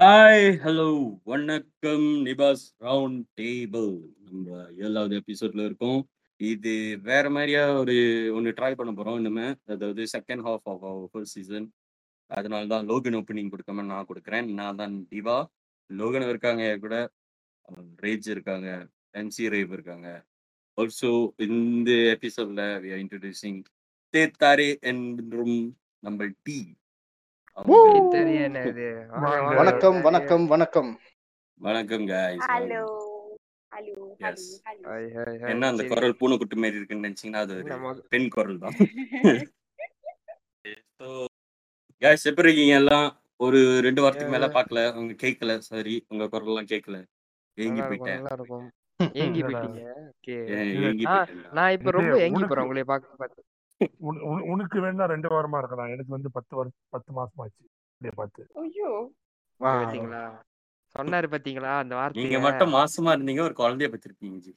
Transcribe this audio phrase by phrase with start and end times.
[0.00, 0.90] Hi hello
[1.24, 3.88] வணக்கம் நிபாஸ் round table
[4.26, 5.98] நம்ம ஏழாவது எபிசோட்ல இருக்கோம்.
[6.40, 7.96] இது வேற மாதிரியா ஒரு
[8.34, 9.46] ஒன்று ட்ரை பண்ண போறோம் இனிமே.
[9.64, 11.66] அதாவது second half of our first season
[12.26, 14.46] அதனால தான் லோகன் ஓப்பனிங் கொடுக்காம நான் கொடுக்குறேன்.
[14.52, 15.36] நான் தான் டிவா
[15.90, 17.10] லோகன் இருக்காங்க கூட.
[18.06, 18.68] ரேஜ் இருக்காங்க.
[19.12, 20.08] எம்சி ரேவ் இருக்காங்க.
[20.78, 21.12] ஆல்சோ
[21.48, 23.60] இந்த எபிசோட்ல வி ஆர் இன்ட்ரடியூசிங்
[24.14, 25.58] தேத்தாரே என்றும்
[25.98, 26.60] நம்ம டி.
[29.58, 30.90] வணக்கம் வணக்கம் வணக்கம்
[31.60, 32.04] வணக்கம்
[32.42, 32.82] hello
[33.72, 34.42] hello Yes.
[34.66, 35.50] Hello hi, hi, hi.
[35.52, 35.82] என்ன அந்த.
[35.90, 37.56] குரல் பூனைக்குட்டி மாதிரி இருக்குன்னு நினைச்சீங்கன்னா அது
[38.12, 38.76] பெண் குரல் தான்.
[40.98, 41.06] ஸோ
[42.02, 42.76] guys எப்படி இருக்கீங்க?
[42.80, 43.06] எல்லாம்
[43.40, 46.98] ஒரு ரெண்டு வாரத்துக்கு மேல பார்க்கல உங்க கேட்கல சாரி உங்க குரல் எல்லாம் கேட்கல
[47.58, 48.22] ஏங்கி போயிட்டேன்.
[49.22, 49.82] ஏங்கி போயிட்டீங்க?
[51.56, 52.66] நான் இப்ப ரொம்ப ஏங்கி போறேன்.
[52.66, 53.40] உங்களை பார்க்க பார்த்து
[54.50, 55.92] உனக்கு வேணா ரெண்டு வாரமா இருக்கலாம்.
[55.94, 58.90] எனக்கு வந்து பத்து வருஷம் பத்து மாசம் ஆச்சு அப்படியே பார்த்து ஐயோ.
[59.60, 59.72] வா.
[59.76, 60.22] பாத்தீங்களா?
[60.94, 61.72] சொன்னாரு பாத்தீங்களா?
[61.78, 64.52] அந்த வார்த்தை நீங்க மட்டும் மாசமா இருந்தீங்க ஒரு குழந்தைய பத்திருக்கீங்க ஜி.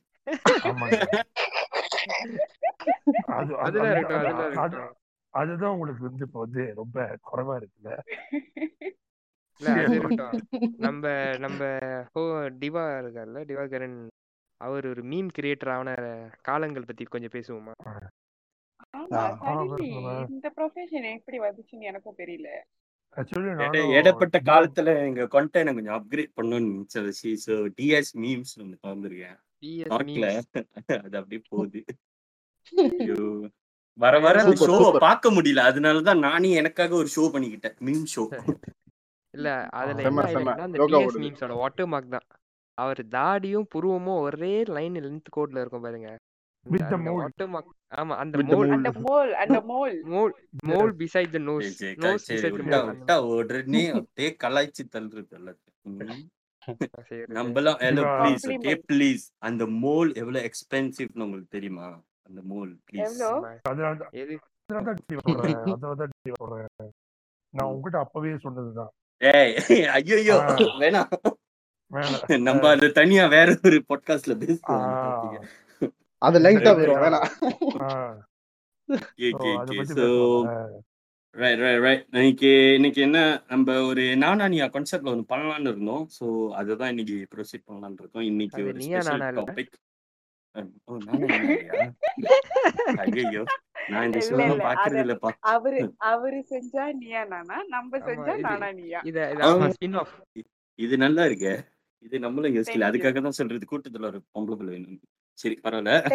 [5.33, 7.91] அதுதான் உங்களுக்கு வந்து இப்ப வந்து ரொம்ப குறைவா இருக்குல்ல?
[10.77, 11.05] நம்ம
[11.37, 11.61] நம்ம
[12.15, 12.21] ஹோ
[12.61, 13.97] டிவா இருக்கார்ல டிவாகரன்
[14.61, 15.89] அவர் ஒரு மீம் கிரியேட்டர் ஆன
[16.41, 17.91] காலங்கள் பத்தி கொஞ்சம் பேசுவோமா ஆமா ஆ.
[17.91, 18.09] suddenly ஆமா.
[20.29, 22.49] இந்த ப்ரொஃபஷன் எப்படி வந்துச்சுன்னு எனக்கும் தெரியல.
[23.97, 28.53] இடப்பட்ட காலத்துல எங்க கண்டென்ட் கொஞ்சம் அப்கிரேட் பண்ணணும்னு டிஎஸ் மீம்ஸ்
[31.05, 31.81] அது அப்படியே போகுது.
[33.07, 33.17] ஐயோ.
[33.99, 34.99] வர வர அந்த ஷோவை.
[34.99, 35.61] பார்க்க முடியல.
[35.69, 38.23] அதனாலதான் நானே எனக்காக ஒரு ஷோ பண்ணிக்கிட்டேன் மீம் ஷோ
[39.33, 40.07] இல்ல அதுல
[40.65, 41.17] அந்த டிஎஸ்.
[41.19, 42.27] மீம்ஸோட வாட்டர் மார்க் தான்.
[42.77, 46.09] அவர் தாடியும் புருவமும் ஒரே லைன் லென்த் கோட்ல இருக்கும் பாருங்க.
[46.65, 46.97] With the
[47.91, 48.73] ஆமா அந்த மோல் mole.
[48.75, 50.33] அந்த மோல் அந்த mole mole
[50.69, 51.71] mole beside the nose
[52.03, 56.21] nose beside the விட்டா மோல் விட்டா உடனே அப்படியே கலாய்ச்சி தள்ளுறது எல்லாத்தையும்
[57.31, 58.73] நம்மலாம் ஹலோ ப்ளீஸ் ஓகே.
[58.89, 61.87] ப்ளீஸ் அந்த மோல் எவ்வளவு எக்ஸ்பென்சிவ்னு உங்களுக்கு தெரியுமா?
[62.27, 63.17] அந்த மோல் ப்ளீஸ்
[67.53, 68.91] நான் உங்ககிட்ட அப்பவே சொன்னதுதான்.
[69.21, 69.55] ஏய்
[69.95, 70.37] ஐயோ.
[70.81, 71.09] வேணாம்.
[72.45, 74.85] நம்ம அது தனியா வேற ஒரு பாட்காஸ்ட்ல பேசுவோம்.
[76.21, 76.71] அது லைட்டா
[81.35, 82.07] right, right.
[82.11, 83.41] இன்னைக்கு இன்னைக்கு என்ன?
[83.51, 86.09] நம்ம ஒரு நானானியா கான்செப்ட்ல ஒன்று பண்ணலாம்னு இருந்தோம்.
[86.17, 88.23] ஸோ அதுதான் இன்னைக்கு ப்ரொசீட் பண்ணலாம்னு இருக்கோம்.
[88.23, 89.39] இன்னைக்கு ஒரு ஸ்பெஷல்?
[89.39, 89.77] டாபிக்
[93.19, 93.45] ஐயோ
[93.91, 97.63] நான் இந்த இல்ல, ஷோ இல்ல, பாக்குறது இல்லப்பா அவரு அவரு செஞ்சா நீயா நானா?
[97.69, 99.01] நம்ம செஞ்சா நானா நீயா
[100.79, 101.63] இத நல்லா இருக்கே.
[102.05, 102.89] இது நம்மளும் யோசிக்கல.
[102.89, 103.71] அதுக்காக தான் சொல்றது.
[103.71, 105.01] கூட்டத்துல ஒரு பொம்பளை பிள்ளை வேணும்.
[105.39, 105.91] சரி பரவாயில்ல.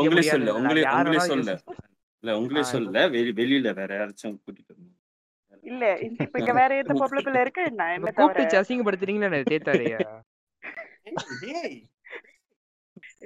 [0.00, 0.52] உங்களே சொல்ல.
[0.52, 1.54] உங்களே உங்களே சொல்ல
[2.24, 4.90] இல்ல உங்களே சொல்ல வெளி வெளியில வேற யாராச்சும் கூட்டிட்டு வரணும்.
[5.64, 7.62] இல்ல இந்த- இப்ப இங்க வேற எந்த பொம்பளை பிள்ளை இருக்கு?
[7.70, 9.98] என்ன இப்ப என்ன கூப்பிட்டு அசிங்கப்படுத்துறீங்களா என்ன தேத்தாரையா
[11.54, 11.76] ஏய்,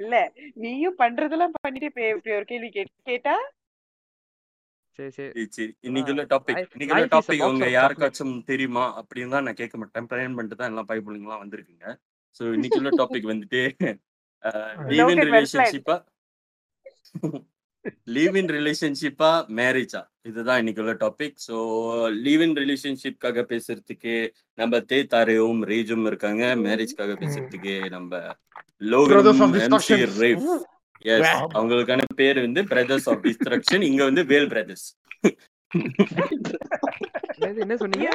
[0.01, 0.15] இல்ல
[0.63, 3.35] நீயும் பண்றதெல்லாம் பண்ணிட்டு இப்ப இப்படி ஒரு கேள்வி கேட்- கேட்டா?
[4.99, 5.11] சரி
[5.49, 5.67] சரி.
[5.83, 8.85] இன்னைக்கு உள்ள டாபிக் இன்னைக்கு உள்ள டாபிக் உங்க யாருக்காச்சும் தெரியுமா?
[9.01, 10.09] அப்படின்னு தான் நான் கேட்க மாட்டேன்.
[10.11, 11.87] பிளான் பண்ணிட்டு தான் எல்லாம் பைபிளுங்கலாம் வந்திருக்குங்க.
[12.37, 13.63] சோ இன்னைக்கு உள்ள டாபிக் வந்துட்டு
[14.91, 15.23] லீவ் இன்.
[15.29, 15.97] ரிலேஷன்ஷிப்பா
[18.15, 19.29] லீவ் இன் ரிலேஷன்ஷிப்பா
[19.59, 21.57] மேரேஜா இதுதான் இன்னைக்கு உள்ள டாபிக் ஸோ
[22.25, 24.15] லீவ் இன் ரிலேஷன்ஷிப்காக பேசுறதுக்கு
[24.59, 26.43] நம்ம தே தாரையும் ரேஜும் இருக்காங்க.
[26.65, 28.13] மேரேஜ்க்காக பேசுறதுக்கு நம்ம
[31.05, 34.87] எஸ் அவங்களுக்கான பேர் வந்து பிரதர்ஸ் ஆஃப் டிஸ்ட்ரக்ஷன் இங்க வந்து வேல் பிரதர்ஸ்
[37.63, 38.09] என்ன சொன்னீங்க?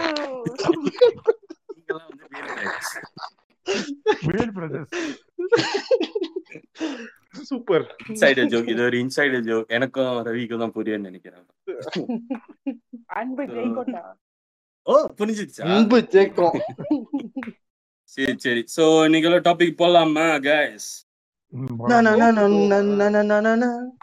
[3.66, 3.92] Brothers
[4.30, 4.94] well brothers
[7.48, 11.46] super insider joke இது ஒரு இன்சைடர் ஜோக் எனக்கும் ரவிக்கும் தான் புரியும்னு நினைக்கிறேன்.
[13.14, 14.04] அன்பு ஜெயிக்கோட்டா
[14.88, 16.58] ஓ புரிஞ்சிருச்சா அன்பு ஜெயிக்கும்
[18.14, 18.62] சரி சரி.
[18.76, 20.90] சோ இன்னைக்கு டாபிக் போலாமா கைஸ்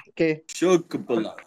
[0.09, 1.38] ஓகே ஷோக்கு போலாம்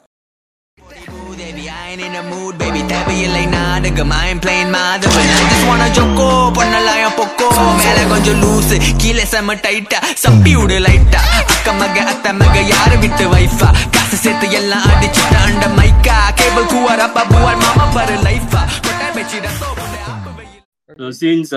[1.55, 2.81] Baby, I ain't in the mood, baby.
[2.91, 6.27] தேவையில்லை நாடகம் I ain't playing Madhavan I just wanna ஜொக்கோ
[6.57, 7.47] பண்ணலாம் பொக்கோ
[7.79, 11.21] மேல கொஞ்சம் லூசு கீழே செம்ம டைட்டா சப்பி விடு லைட்டா
[11.53, 17.05] அக்க மக அத்த மக யாரு விட்டு வைஃபா காசு சேர்த்து எல்லாம் அடிச்சுட்ட அண்ட மைக்கா கேபிள் கூவார்
[17.07, 21.53] அப்பா பூவார் மாமா பாரு லைஃபா கொட்டை வச்சு ரத்தம் சீன்ஸ்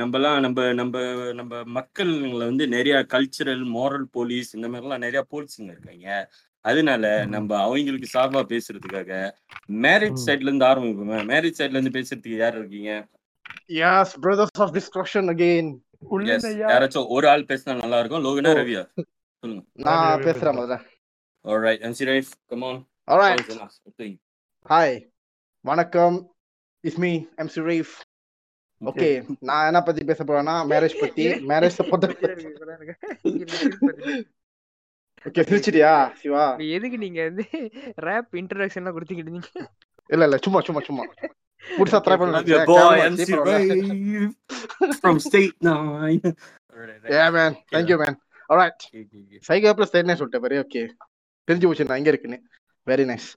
[0.00, 0.96] நம்மலாம் நம்ம நம்ம
[1.38, 6.08] நம்ம மக்கள்ல வந்து நிறைய கல்ச்சுரல் மோரல் போலீஸ் இந்த மாதிரிலாம் நிறைய போலீஸுங்க இருக்காங்க.
[6.64, 9.32] அதனால நம்ம அவங்களுக்கு சார்பா பேசுறதுக்காக
[9.82, 11.26] மேரேஜ் சைட்ல இருந்து ஆரம்பிப்போமே?
[11.26, 13.08] மேரேஜ் சைட்ல இருந்து பேசுறதுக்கு யார் இருக்கீங்க?
[13.66, 15.80] Yes brothers of destruction again
[16.26, 18.24] yes யாராச்சும் ஒரு ஆள் பேசினா நல்லா இருக்கும்.
[18.24, 18.52] லோகனா.
[18.52, 18.86] ரவியா
[19.42, 19.64] சொல்லுங்க.
[19.72, 20.56] நான் பேசுறேன்.
[20.56, 20.80] முதல்ல.
[21.44, 23.58] Alright MC Rife come on alright
[24.66, 25.10] hi
[25.64, 26.32] வணக்கம்.
[26.84, 27.94] இஸ் மீ எம் சுரேஃப்
[28.80, 31.80] ஓகே நான் என்ன பத்தி பேச போறேன்னா மேரேஜ் பத்தி மேரேஜ்
[35.26, 36.44] ஓகே சிரிச்சிட்டியா சிவா?
[36.76, 37.44] எதுக்கு நீங்க வந்து
[38.06, 39.64] ரேப் இன்ட்ரோடக்ஷன்லாம் கொடுத்துக்கிட்டு இருந்தீங்க?
[40.10, 41.04] இல்ல இல்ல சும்மா சும்மா சும்மா.
[41.62, 44.30] புதுசா ட்ரை I'm பண்ண your boy, MC Rave
[45.02, 46.32] from State 9.
[47.16, 48.16] A man thank you man
[48.50, 48.84] alright
[49.48, 50.62] psycho plus என்ன சொல்லிட்டேன் பாரு.
[50.64, 50.82] ஓகே
[51.48, 52.38] தெரிஞ்சு போச்சு நான் எங்க இருக்குன்னு.
[52.86, 53.28] வெரி நைஸ்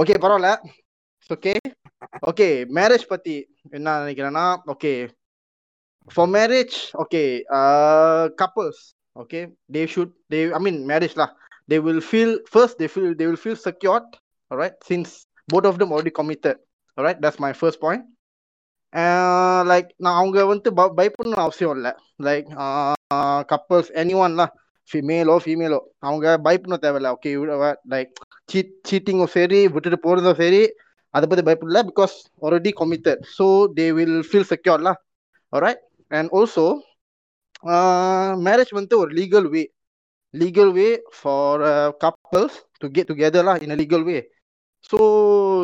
[0.00, 0.50] ஓகே பரவாயில்ல.
[1.30, 1.52] ஓகே
[2.30, 2.48] ஓகே
[2.78, 3.34] மேரேஜ் பத்தி
[3.78, 4.44] என்ன நினைக்கிறேன்னா
[4.74, 4.92] okay
[6.08, 7.22] for marriage okay
[8.42, 8.82] couples
[9.22, 9.40] okay
[9.72, 11.30] they should they I mean marriage lah.
[11.68, 14.06] They will feel first they feel they will feel secured
[14.50, 15.10] all right since
[15.48, 16.56] both of them already committed
[16.98, 18.02] all right that's my first point.
[19.70, 21.92] Like நான் அவங்க வந்து ப- பயப்படணும்னு அவசியம் இல்லை.
[22.22, 22.48] Like
[23.52, 24.44] couples any ஒன்ல
[24.90, 27.12] ஃபீமேலோ ஃபீமேலோ அவங்க பயப்படணும் தேவையில்ல.
[27.16, 27.32] ஓகே
[27.94, 28.12] லைக்
[28.52, 30.62] சீட் சீட்டிங்கும் சரி விட்டுட்டு போகிறதும் சரி
[31.14, 33.18] அதை பற்றி பயப்படல because already committed.
[33.38, 33.46] So
[33.78, 34.92] they will feel செக்யூர்ல
[35.52, 36.66] right and also
[38.44, 39.62] marriage வந்து ஒரு legal way
[40.34, 40.88] legal way
[41.20, 41.62] for
[42.04, 44.18] couples to get டுகெதர்லாம் in legal way
[44.90, 44.98] so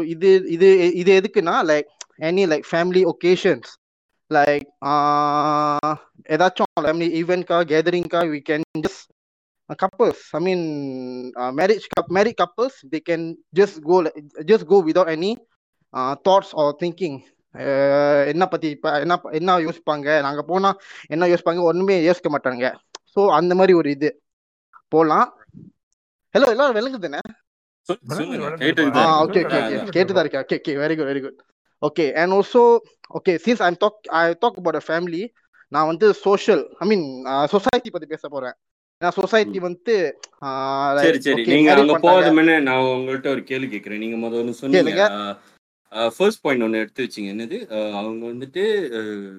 [0.06, 1.88] இது இது இது எதுக்குன்னா like
[2.20, 3.70] any like family occasions
[4.30, 4.66] like
[6.28, 9.04] ஏதாச்சும் ஃபேமிலி ஈவெண்ட்க்கா கேதரிங்க்கா we can just
[9.70, 10.18] couples.
[10.32, 10.60] I mean
[11.36, 13.22] uh, marriage cou- married couples they can
[13.52, 15.30] just go like- just go without any
[15.94, 16.14] uh,
[17.64, 20.08] uh, என்ன பத்தி இப்ப என்ன என்ன யோசிப்பாங்க?
[20.26, 20.70] நாங்க போனா
[21.14, 21.62] என்ன யோசிப்பாங்க?
[21.70, 22.64] ஒண்ணுமே யோசிக்க மாட்டாங்க
[23.14, 24.10] ஸோ அந்த மாதிரி ஒரு இது.
[24.94, 25.28] போலாம்.
[26.34, 27.20] ஹலோ எல்லாரும் விளங்குது தானே
[27.88, 28.92] ஓகே இருக்கேன்.
[29.24, 30.44] ஓகே ஓகே கேட்டுதான் இருக்கேன்.
[30.44, 31.38] Okay okay very good very good
[31.82, 32.62] okay and also
[33.18, 35.22] okay since I'm talk I talk about a family
[35.72, 37.04] நான் வந்து சோஷியல் ஐ மீன்
[37.54, 38.56] சொசைட்டி பத்தி பேச போறேன்.
[39.02, 39.94] ஏன்னா சொசைட்டி வந்து
[41.06, 41.42] சரி சரி.
[41.52, 41.96] நீங்க அங்க.
[42.06, 45.06] போறது முன்ன நான் உங்கள்ட்ட ஒரு கேள்வி கேக்குறேன் நீங்க முதல்ல சொன்னீங்க.
[45.88, 47.18] ஃபர்ஸ்ட் பாயிண்ட் ஒன்னு எடுத்து வச்சீங்க.
[47.18, 47.90] என்னது?
[47.96, 49.34] அவங்க வந்துட்டு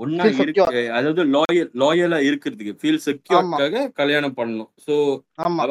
[0.00, 0.92] Feel இருக்கு.
[0.92, 4.70] அதாவது லாயல் லாயலா இருக்கிறதுக்கு ஃபீல் செக்யூர்க்காக கல்யாணம் பண்ணணும்.
[4.86, 5.20] சோ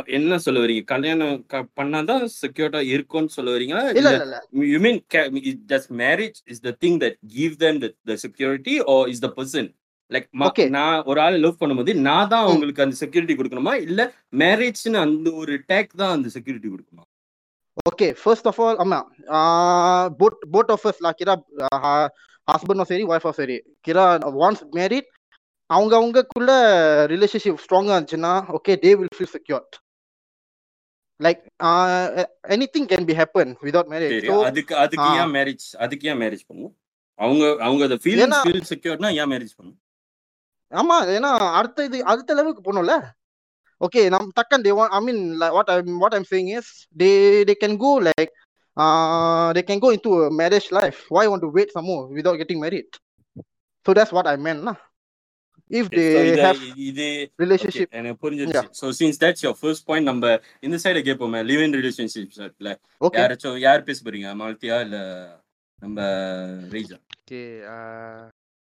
[0.06, 0.84] என்ன சொல்ல வரீங்க?
[0.84, 3.96] கல்யாணம் பண்ணாதான் செக்யூர்டா இருக்கும்னு சொல்ல வரீங்களா?
[3.96, 4.78] இல்ல இல்ல இல்ல இல்ல.
[4.78, 8.80] you mean ca- is- does marriage is the thing that give them the, the security
[8.80, 9.78] or is the person?
[10.10, 10.70] Like ம- Okay.
[10.70, 12.44] நான் ஒரு ஆள் லவ் பண்ணும்போது நான் தான்.
[12.44, 13.82] அவங்களுக்கு அந்த செக்யூரிட்டி கொடுக்கணுமா?
[13.82, 17.09] இல்ல மேரேஜ்னு அந்த ஒரு டேக் தான் அந்த செக்யூரிட்டி கொடுக்கணுமா?
[17.86, 19.00] ஓகே ஃபர்ஸ்ட் ஆஃப் ஆல் ஆமா
[20.20, 21.36] போட் போட் ஆஃப் லா கிரா
[22.48, 24.06] ஹஸ்பண்டும் சரி ஒய்ஃபும் சரி கிரா
[24.46, 25.10] ஒன்ஸ் மேரிட்
[25.70, 26.52] அவங்க அவங்கக்குள்ள
[27.12, 29.76] ரிலேஷன்ஷிப் ஸ்ட்ராங்கா இருந்துச்சுன்னா okay they will feel secured
[31.20, 31.42] like
[32.76, 35.10] anything can be happen without marriage அதுக்கு அதுக்கு.
[35.22, 36.76] ஏன் மேரேஜ் அதுக்கு ஏன் மேரேஜ் பண்ணணும்
[37.20, 39.80] அவங்க அவங்க ஃபீல் ஃபீல் செக்யூர்னா ஏன் மேரேஜ் பண்ணணும்
[40.72, 41.30] ஆமா ஏன்னா
[41.60, 42.96] அடுத்த இது அடுத்த லெவலுக்கு போகணும்ல.
[43.82, 45.22] ஓகே நம் டக்கன் they want I mean
[45.56, 47.10] what I what I'm saying is they
[47.50, 48.34] they can go like
[49.54, 52.96] they can go into marriage life why want to wait some more without getting married
[53.86, 54.76] so that's what I mean நா
[55.72, 57.08] if they So இத- have இது
[57.42, 60.32] relationship Okay, எனக்கு புரிஞ்சிருச்சு so since that's your first point நம்ம
[60.64, 62.72] இந்த side கேட்போமே live in relationships இல்ல
[63.02, 64.30] okay யாராச்சும் யார் பேச போறீங்க?
[64.40, 64.98] மாலத்தியா இல்ல
[65.80, 65.98] நம்ம
[66.74, 67.42] ரேஜா ஓகே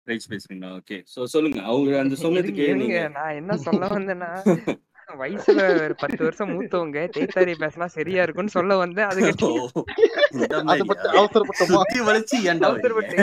[0.08, 0.70] ரேஜ் பேசுறீங்களா?
[0.78, 1.60] ஓகே சோ சொல்லுங்க.
[1.70, 4.30] அவங்க அந்த சொன்னதுக்கு நீங்க நான் என்ன சொல்ல வந்தேன்னா
[5.18, 9.22] வயசுல ஒரு பத்து வருஷம் மூத்தவங்க தேத்தாரி பேசினா சரியா இருக்கும்னு சொல்ல வந்தேன் அது
[11.20, 11.82] அவசரப்பட்டோமா?
[12.08, 13.18] வளைச்சு ஏன்டா அவசரப்பட்டு?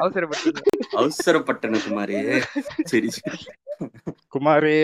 [0.00, 0.50] அவசரப்பட்டு
[0.96, 1.80] அவசரப்பட்டன.
[1.88, 2.16] குமாரி.
[2.84, 3.38] சரி சரி.
[4.30, 4.78] குமாரே.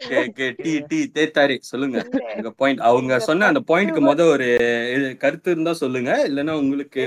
[0.00, 1.98] கே கே டி டி தேத்தாரி சொல்லுங்க.
[2.36, 4.48] உங்க பாயிண்ட் அவங்க சொன்ன அந்த பாயிண்ட்க்கு முத ஒரு
[5.18, 6.10] கருத்து இருந்தா சொல்லுங்க.
[6.28, 7.02] இல்லைன்னா உங்களுக்கு.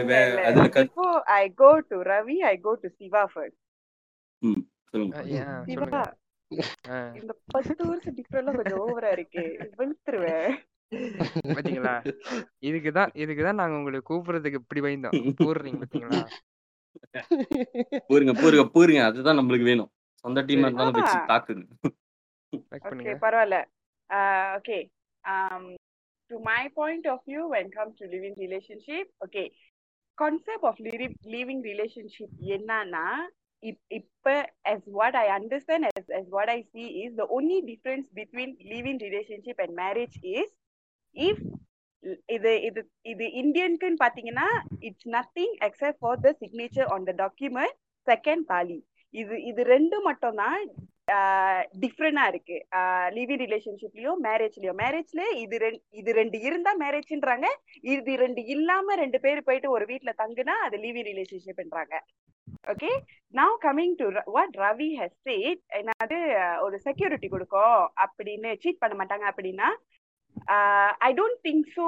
[0.46, 3.58] அதுல கருத்து Before I go to Ravi, I go to Siva first.
[4.94, 5.16] சொல்லுங்க.
[7.20, 9.44] இந்த பத்து வருஷம் டிஃபரெண்ட் கொஞ்சம் ஓவரா இருக்கு.
[9.78, 10.54] வெளுத்துருவேன்
[11.48, 11.94] பாத்தீங்களா?
[12.62, 16.22] இதுக்குதான் இதுக்குதான் நாங்க உங்களுக்கு கூப்பிடுறதுக்கு இப்படி பயந்தோம் கூறுறீங்க பாத்தீங்களா?
[18.10, 19.06] பூருங்க பூருங்க பூருங்க.
[19.06, 19.92] அதுதான் நம்மளுக்கு வேணும்.
[20.24, 20.60] சொந்த டீம்.
[20.60, 21.18] இருந்தாலும் வச்சு.
[21.28, 21.66] தாக்குங்க.
[22.88, 23.58] ஓகே பரவாயில்ல.
[24.58, 24.78] Okay
[26.32, 29.44] to my point of view when comes to living relationship okay
[30.18, 30.80] concept of
[31.28, 34.26] living relationship என்னன்னா இப்- இப்ப
[34.66, 38.98] as what I understand as as what I see is the only difference between living
[39.00, 40.50] relationship and marriage is
[41.16, 41.40] if
[42.30, 44.48] இது இது இது இந்தியனுக்குன்னு பாத்தீங்கன்னா
[44.88, 47.76] it's nothing except for the signature on the document
[48.08, 48.78] second தாலி
[49.14, 50.62] இது இது ரெண்டு மட்டும் தான்
[51.84, 52.58] டிஃப்ரெண்டா இருக்கு.
[53.18, 57.50] லிவிங் ரிலேஷன்ஷிப்லயும் மேரேஜ்லயும் மேரேஜ்ல இது ரெண்டு இது ரெண்டு இருந்தா மேரேஜ்ன்றாங்க
[57.94, 61.96] இது ரெண்டு இல்லாம ரெண்டு பேர் போயிட்டு ஒரு வீட்ல தங்குனா அது living ரிலேஷன்ஷிப்ன்றாங்க
[62.72, 62.90] okay
[63.34, 66.18] now coming to what Ravi has said என்னது
[66.66, 69.70] ஒரு செக்யூரிட்டி கொடுக்கும் அப்படின்னு சீட் பண்ண மாட்டாங்க அப்படின்னா
[71.08, 71.86] I don't think so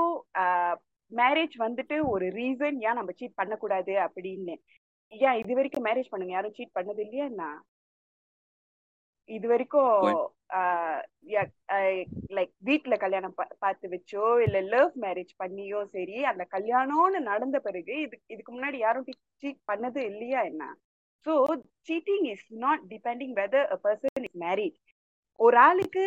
[1.11, 4.55] marriage வந்துட்டு ஒரு ரீசன் ஏன் நம்ம சீட் பண்ணக்கூடாது அப்படின்னு.
[5.11, 7.45] ஏன் இது வரைக்கும் மேரேஜ் பண்ணுங்க யாரும் சீட் பண்ணது இல்லையா என்ன?
[9.29, 9.93] இது வரைக்கும்
[12.37, 13.33] லைக் வீட்ல கல்யாணம்
[13.63, 19.07] பார்த்து வச்சோ இல்ல லவ் மேரேஜ் பண்ணியோ சரி அந்த கல்யாணம்னு நடந்த பிறகு இது இதுக்கு முன்னாடி யாரும்
[19.43, 20.63] சீட் பண்ணது இல்லையா என்ன?
[21.25, 21.33] So
[21.89, 24.77] cheating is not depending whether a person is married
[25.39, 26.05] ஒரு ஆளுக்கு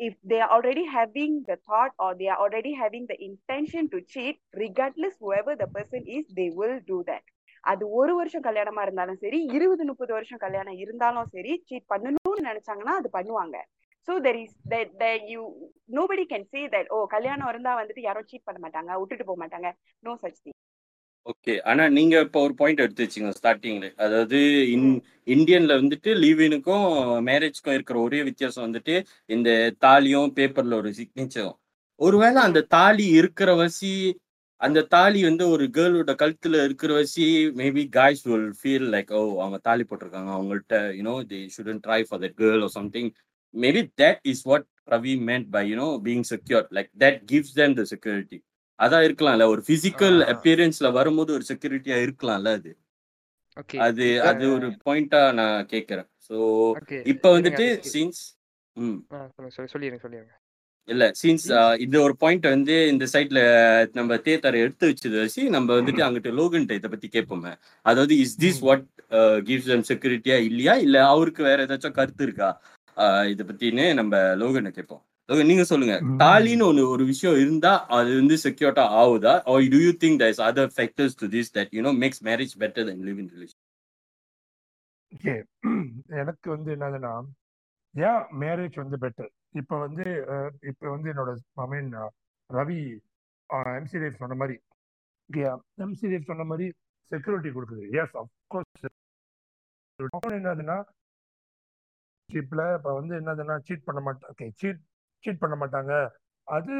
[0.00, 5.16] if they already having the thought or they already having the intention to cheat regardless
[5.22, 7.26] whoever the person is they will do that
[7.66, 12.94] அது ஒரு வருஷம் கல்யாணமா இருந்தாலும் சரி இருபது முப்பது வருஷம் கல்யாணம் இருந்தாலும் சரி சீட் பண்ணணும்னு நினைச்சாங்கன்னா
[13.00, 13.56] அது பண்ணுவாங்க.
[14.08, 14.58] So there is
[15.32, 15.42] you
[15.96, 19.70] nobody can say that oh கல்யாணம் இருந்தா வந்துட்டு யாரும் சீட் பண்ண மாட்டாங்க விட்டுட்டு போக மாட்டாங்க.
[20.02, 20.56] நோ சச் திங்
[21.26, 24.38] ஓகே ஆனா நீங்க இப்போ ஒரு பாயிண்ட் எடுத்து வச்சீங்க ஸ்டார்டிங்ல அதாவது
[24.74, 24.90] இன்
[25.34, 26.84] இந்தியன்ல வந்துட்டு லீவினுக்கும்
[27.28, 28.94] மேரேஜ்க்கும் இருக்கிற ஒரே வித்தியாசம் வந்துட்டு
[29.30, 29.48] இந்த
[29.84, 31.56] தாலியும் பேப்பர்ல ஒரு சிக்னேச்சரும்
[32.00, 33.90] ஒருவேளை அந்த தாலி இருக்கிற வசி
[34.60, 37.24] அந்த தாலி வந்து ஒரு கேர்ளோட கழுத்துல இருக்கிற வசி
[37.58, 40.30] maybe guys will feel like oh அவங்க தாலி போட்டிருக்காங்க.
[40.36, 43.10] அவங்கள்ட்ட you know they shouldn't try for that girl or something
[43.54, 47.84] maybe that is what Ravi meant by you know being secure like that gives them the
[47.92, 48.38] security
[48.78, 49.44] அதான் இருக்கலாம்ல.
[49.46, 50.18] ஒரு physical.
[50.32, 52.72] அப்பியரன்ஸ்ல வரும்போது ஒரு செக்யூரிட்டியா இருக்கலாம்ல அது.
[53.80, 56.08] அது அது ஒரு பாயிண்டா நான் கேக்குறேன்.
[56.26, 56.36] சோ
[57.12, 58.20] இப்ப வந்துட்டு சீன்ஸ்
[58.76, 58.98] ம்.
[59.68, 60.34] சொல்லிடுங்க சொல்லிடுங்க
[60.88, 61.46] இல்ல சீன்ஸ்
[61.84, 63.40] இது ஒரு பாயிண்ட் வந்து இந்த சைட்ல
[63.94, 67.52] நம்ம தேத்தரை எடுத்து வச்சது வச்சு நம்ம வந்துட்டு அங்கிட்ட லோகன் இதை பத்தி கேட்போமே.
[67.86, 68.84] அதாவது is this what
[69.48, 70.74] gives them செக்யூரிட்டியா இல்லையா?
[70.86, 72.50] இல்ல அவருக்கு வேற ஏதாச்சும் கருத்து இருக்கா?
[73.32, 74.12] இத பத்தின்னு நம்ம
[74.42, 75.02] லோகனை கேட்போம்.
[75.28, 75.94] லோகன் நீங்க சொல்லுங்க.
[76.04, 76.18] ம்.
[76.22, 79.34] தாலின்னு ஒண்ணு ஒரு விஷயம் இருந்தா அது வந்து செக்யூர்டா ஆகுதா?
[79.46, 82.84] Or do you think there's other factors to this that you know makes marriage better
[82.88, 83.58] than living relation
[85.12, 85.34] okay
[86.22, 87.12] எனக்கு வந்து என்னதுன்னா
[87.94, 91.30] ஏன் மேரேஜ் வந்து பெட்டர் இப்ப வந்து இப்ப இப்போ வந்து என்னோட
[91.64, 91.90] I mean
[92.50, 92.78] Ravi
[93.78, 94.56] MC Dev சொன்ன மாதிரி
[95.84, 96.66] எம்சி தேவ் சொன்ன மாதிரி
[97.10, 97.84] செக்யூரிட்டி கொடுக்குது.
[98.00, 98.86] எஸ் அப்கோர்ஸ்
[100.38, 100.76] என்னதுன்னா
[102.28, 104.80] சீப்ல இப்போ வந்து என்னதுன்னா சீட் பண்ண மாட்டாங்க ஓகே சீட்
[105.24, 105.92] சீட் பண்ண மாட்டாங்க.
[106.46, 106.74] அது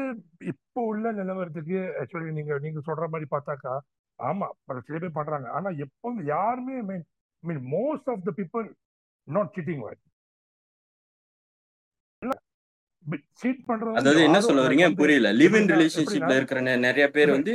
[0.51, 3.73] இப்போ உள்ள நிலவரத்துக்கு ஆக்சுவலி நீங்க நீங்க சொல்ற மாதிரி பார்த்தாக்கா
[4.19, 5.47] ஆமா பல சில பேர் பண்றாங்க.
[5.57, 7.05] ஆனா எப்போ யாருமே mean
[7.43, 8.67] mean most of the people
[9.27, 9.99] not cheating வாய்
[13.93, 15.29] அதாவது என்ன சொல்ல வரீங்க புரியல.
[15.33, 17.53] லிவ் இன் ரிலேஷன்ஷிப்ல இருக்கிற நிறைய பேர் வந்து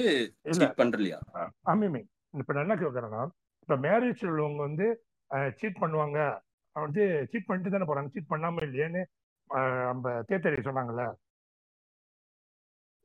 [0.51, 1.19] சீட் பண்றலையா?
[1.67, 2.01] அம்மிமே
[2.35, 3.23] இப்ப நான் என்ன கேட்கறேன்னா
[3.65, 4.87] இப்ப மேரேஜ் உள்ளவங்க வந்து
[5.59, 6.19] சீட் பண்ணுவாங்க.
[6.77, 9.03] வந்து சீட் பண்ணிட்டு தானே போறாங்க சீட் பண்ணாம இல்லையேன்னு
[9.87, 11.05] நம்ம தேத்தரி சொன்னாங்கல்ல?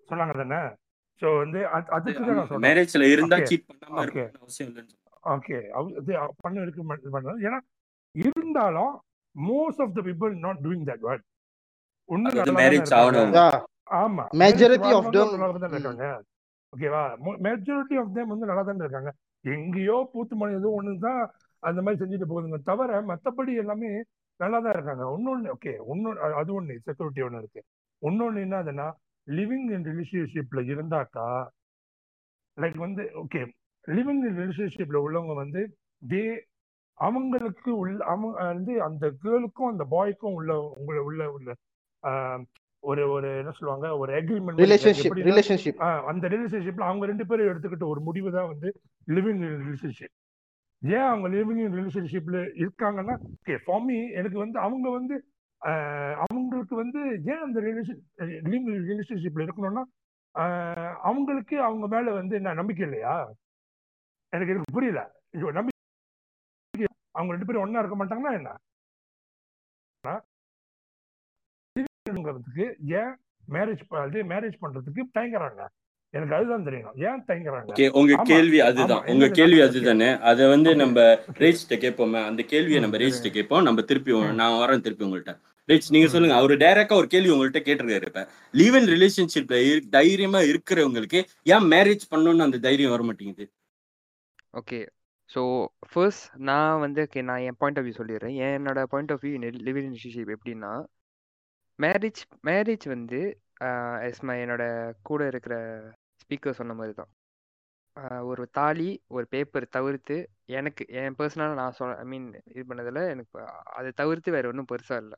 [0.10, 0.60] சொன்னாங்க தானே?
[1.22, 3.96] சோ வந்து அது- அதுக்கு தான் மேரேஜ்ல இருந்தா Okay, சீட் பண்ணாம
[4.38, 5.04] அவசியம் இல்லைன்னு சொல்றேன்.
[5.26, 6.84] ஓகே அது பண்ண இருக்கு
[7.46, 7.60] ஏன்னா
[8.16, 8.94] இருந்தாலும்
[9.36, 11.26] most of the people not doing that word
[12.10, 12.28] ஒண்ணு
[12.98, 13.34] ஆகணும்.
[14.02, 14.24] ஆமா.
[15.34, 16.06] நல்லா தான் இருக்காங்க.
[16.74, 17.02] ஓகேவா?
[17.46, 19.12] மெஜாரிட்டி ஆஃப் தேம் வந்து நல்லா தான் இருக்காங்க.
[19.46, 21.20] எங்கேயோ பூத்து மணி ஏதோ ஒன்று தான்
[21.64, 22.60] அந்த மாதிரி செஞ்சுட்டு போகுதுங்க.
[22.70, 23.92] தவிர மற்றபடி எல்லாமே
[24.40, 27.62] நல்லா தான் இருக்காங்க இன்னொன்று ஓகே இன்னொன்று அது ஒன்று செக்யூரிட்டி ஒன்று இருக்கு.
[28.02, 28.88] இன்னொன்று என்னதுன்னா
[29.28, 31.28] லிவிங் இன் ரிலேஷன்ஷிப்ல இருந்தாக்கா
[32.58, 33.42] லைக் வந்து ஓகே
[33.88, 35.62] லிவிங் இன் ரிலேஷன்ஷிப்ல உள்ளவங்க வந்து
[36.12, 36.22] தே
[36.98, 40.52] அவங்களுக்கு உள்ள அவங்க வந்து அந்த கேர்ளுக்கும் அந்த பாய்க்கும் உள்ள
[40.86, 41.50] உள்ள உள்ள உள்ள
[42.84, 48.02] ஒரு ஒரு என்ன சொல்லுவாங்க ஒரு அக்ரிமெண்ட் ரிலேஷன்ஷிப் ரிலேஷன்ஷிப் அந்த ரிலேஷன்ஷிப்ல அவங்க ரெண்டு பேரும் எடுத்துக்கிட்ட ஒரு
[48.02, 48.70] முடிவு தான் வந்து
[49.08, 50.16] லிவிங் ரிலேஷன்ஷிப்
[50.82, 55.16] ஏன் அவங்க லிவிங் ரிலேஷன்ஷிப்ல இருக்காங்கன்னா ஓகே ஃபார் மீ எனக்கு வந்து அவங்க வந்து
[56.24, 57.00] அவங்களுக்கு வந்து
[57.32, 58.02] ஏன் அந்த ரிலேஷன்
[58.46, 59.84] லிவிங் ரிலேஷன்ஷிப்ல இருக்கணும்னா
[61.04, 63.14] அவங்களுக்கு அவங்க மேல வந்து என்ன நம்பிக்கை இல்லையா?
[64.34, 65.02] எனக்கு எனக்கு புரியல.
[65.54, 68.52] நம்பிக்கை அவங்க ரெண்டு பேரும் ஒண்ணா இருக்க மாட்டாங்கன்னா என்ன?
[72.12, 72.66] ங்கிறதுக்கு
[73.00, 73.14] ஏன்
[73.48, 75.62] மேரேஜ் அது மேரேஜ் பண்றதுக்கு தயங்குறாங்க?
[76.14, 77.70] எனக்கு அதுதான் தெரியணும் ஏன் தயங்குறாங்க?
[77.72, 79.04] ஓகே உங்க கேள்வி அதுதான்.
[79.08, 80.10] உங்க கேள்வி அதுதானே.
[80.24, 80.72] அதை வந்து.
[80.76, 81.00] நம்ம.
[81.40, 84.12] ரேஜ்கிட்ட கேட்போமே அந்த கேள்வியை நம்ம ம், ரேஜ்கிட்ட கேட்போம் நம்ம திருப்பி.
[84.34, 85.36] நான் வரேன் திருப்பி உங்கள்கிட்ட
[85.70, 86.08] ரேஜ் நீங்க.
[86.08, 86.36] சொல்லுங்க.
[86.36, 88.24] அவரு டைரக்டா ஒரு கேள்வி உங்கள்கிட்ட கேட்டிருக்காரு இப்ப.
[88.54, 89.58] லீவ் இன் ரிலேஷன்ஷிப்ல
[89.90, 93.48] தைரியமா இருக்கிறவங்களுக்கு ஏன் மேரேஜ் பண்ணணும்னு அந்த தைரியம் வர மாட்டேங்குது?
[94.54, 94.80] ஓகே.
[95.30, 95.42] ஸோ
[95.90, 98.36] ஃபர்ஸ்ட் நான் வந்து நான் என் பாயிண்ட் ஆஃப் வியூ சொல்லிடுறேன்.
[98.50, 99.34] என்னோட point of view
[99.68, 100.72] living relationship எப்படின்னா
[101.80, 103.20] மேரேஜ் மேரேஜ் வந்து
[104.10, 104.64] எஸ் மை என்னோட
[105.02, 105.56] கூட இருக்கிற
[106.22, 107.12] ஸ்பீக்கர் சொன்ன மாதிரி தான்.
[108.30, 110.16] ஒரு தாலி ஒரு பேப்பர் தவிர்த்து
[110.58, 113.38] எனக்கு என் பர்சனலாக நான் சொல் ஐ மீன் இது பண்ணதில் எனக்கு
[113.78, 115.18] அதை தவிர்த்து வேறு ஒன்றும் பெருசாக இல்லை.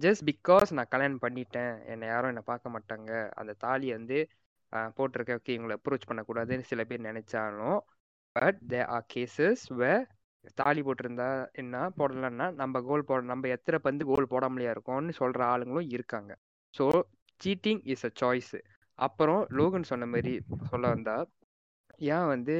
[0.00, 4.18] ஜஸ்ட் பிகாஸ் நான் கல்யாணம் பண்ணிட்டேன் என்னை யாரும் என்னை பார்க்க மாட்டாங்க அந்த தாலியை வந்து
[4.96, 7.78] போட்டிருக்க ஓகே இவங்களை அப்ரோச் பண்ணக்கூடாதுன்னு சில பேர் நினைச்சாலும்
[8.36, 9.92] but they are cases where
[10.58, 15.90] தாலி போட்டிருந்தா என்ன போடலன்னா நம்ம கோல் போட நம்ம எத்தனை பந்து கோல் போடாமலையா இருக்கோம்னு சொல்ற ஆளுங்களும்
[15.96, 16.32] இருக்காங்க
[16.74, 16.84] so
[17.40, 18.54] cheating is a choice
[18.98, 20.32] அப்புறம் லோகன் சொன்ன மாரி
[20.70, 21.14] சொல்ல வந்தா,
[22.08, 22.56] ஏன் வந்து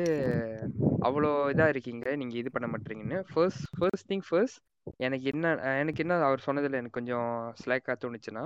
[1.03, 3.19] அவ்வளோ இதா இருக்கீங்க, நீங்க இது பண்ண மாட்றீங்கன்னு.
[3.31, 4.61] ஃபர்ஸ்ட் ஃபர்ஸ்ட் திங் ஃபர்ஸ்ட்
[5.01, 5.47] எனக்கு என்ன
[5.83, 7.29] எனக்கு என்ன அவர் சொன்னதுல எனக்கு கொஞ்சம்
[7.61, 8.45] ஸ்லாக்கா தோணுச்சுன்னா,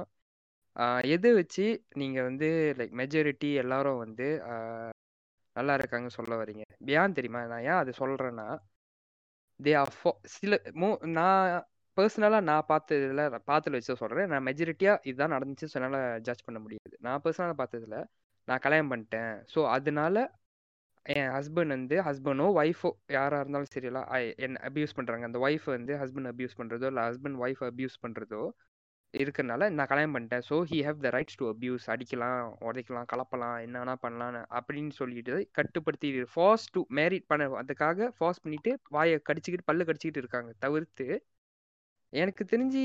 [1.14, 1.64] எத வச்சு
[1.94, 2.48] நீங்க வந்து
[2.78, 4.26] லைக் மெஜாரிட்டி எல்லாரும் வந்து
[5.56, 6.64] நல்லா இருக்காங்கன்னு சொல்ல வர்றீங்க?
[6.94, 7.40] ஏன் தெரியுமா?
[7.46, 8.46] நான் ஏன் அத சொல்றேன்னா,
[9.60, 11.64] தே ஆர் ஃபோ சில மோ நான்
[11.96, 16.96] பர்சனலாக நான் பார்த்ததுல பார்த்ததில் வச்சு சொல்கிறேன் நான் மெஜாரிட்டியாக இதுதான் நடந்துச்சுன்னு ஸோ என்னால ஜட்ஜ் பண்ண முடியாது.
[17.00, 17.98] நான் பர்சனலாக பார்த்ததுல,
[18.48, 19.34] நான் கல்யாணம் பண்ணிட்டேன்.
[19.54, 20.16] ஸோ அதனால
[21.06, 24.00] என் ஹஸ்பண்ட் வந்து ஹஸ்பண்டோ, ஒய்ஃபோ யாராக இருந்தாலும் சரில
[24.36, 28.42] என் அப்யூஸ் பண்ணுறாங்க அந்த ஒய்ஃப் வந்து ஹஸ்பண்ட் அப்யூஸ் பண்ணுறதோ இல்லை ஹஸ்பண்ட் ஒய்ஃப் அப்யூஸ் பண்ணுறதோ
[29.22, 30.44] இருக்கறனால நான் கல்யாணம் பண்ணிட்டேன்.
[30.48, 35.36] So he have the rights to abuse அடிக்கலாம், உதைக்கலாம், கலப்பலாம், என்ன பண்ணலாம் பண்ணலான்னு அப்படின்னு சொல்லிட்டு
[35.52, 40.52] கட்டுப்படுத்தி ஃபாஸ்ட் டூ மேரிட் பண்ண அதுக்காக ஃபாஸ்ட் பண்ணிட்டு வாயை கடிச்சிக்கிட்டு பல்லு கடிச்சிக்கிட்டு இருக்காங்க.
[40.58, 41.06] தவிர்த்து
[42.12, 42.82] எனக்கு தெரிஞ்சு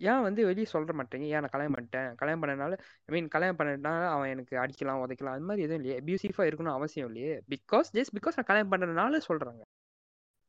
[0.00, 2.10] ஏன் வந்து வெளியே சொல்ற மாட்டேங்க ஏன் நான் கல்யாணம் பண்ணிட்டேன்.
[2.20, 2.74] கல்யாணம் பண்ணனால
[3.08, 5.96] ஐ மீன் கல்யாணம் பண்ணனால அவன் எனக்கு அடிக்கலாம், உதைக்கலாம் அது மாதிரி எதுவும் இல்லையே.
[6.02, 7.34] அபியூசிஃபாக இருக்கணும்னு அவசியம் இல்லையே.
[7.54, 9.62] பிகாஸ் ஜஸ்ட் பிகாஸ் நான் கல்யாணம் பண்ணுறதுனால சொல்கிறாங்க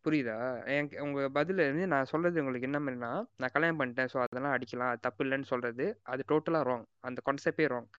[0.05, 0.35] புரியுதா?
[0.67, 4.09] என் உங்க பதில இருந்து நான் சொல்றது உங்களுக்கு என்ன மாரின்னா, நான் கல்யாணம் பண்ணிட்டேன்.
[4.13, 4.91] ஸோ அதெல்லாம் அடிக்கலாம்.
[4.91, 6.85] அது தப்பு இல்லன்னு சொல்றது, அது டோட்டலா ராங்.
[7.01, 7.89] அந்த கான்செப்டே wrong.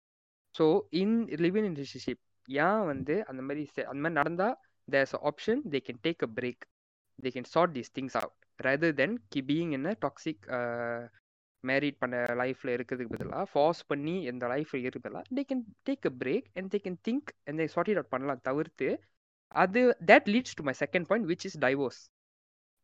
[0.55, 0.65] So
[1.01, 4.47] in live in relationship ஏன் வந்து அந்த மாரி செ அந்த மாரி நடந்தா
[4.87, 6.63] there is a option they can take a break.
[7.19, 8.35] They can sort these things out.
[8.59, 10.61] Rather than Ki being in a toxic a
[11.63, 16.13] married பண்ண லைஃப்ல இருக்கிறதுக்கு பதிலா, ஃபோர்ஸ் பண்ணி இந்த லைஃப்ல இருக்கிறதுக்கு பதிலா, they can take a
[16.21, 18.87] break and they can think and they sort it out பண்ணலாம் தவிர்த்து,
[19.51, 22.01] அது that leads to my second point which is divorce.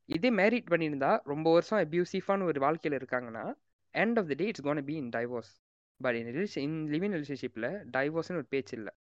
[0.05, 3.53] இதே மேரிட் பண்ணியிருந்தா ரொம்ப வருஷம் அப்யூசிவான ஒரு வாழ்க்கையில் இருக்காங்கன்னா,
[3.93, 5.51] end of the day it's gonna be in divorce.
[6.01, 8.93] But in relation in living ரிலேஷன்ஷிப்பில் டைவோர்ஸ்னு ஒரு பேச்சு இல்லை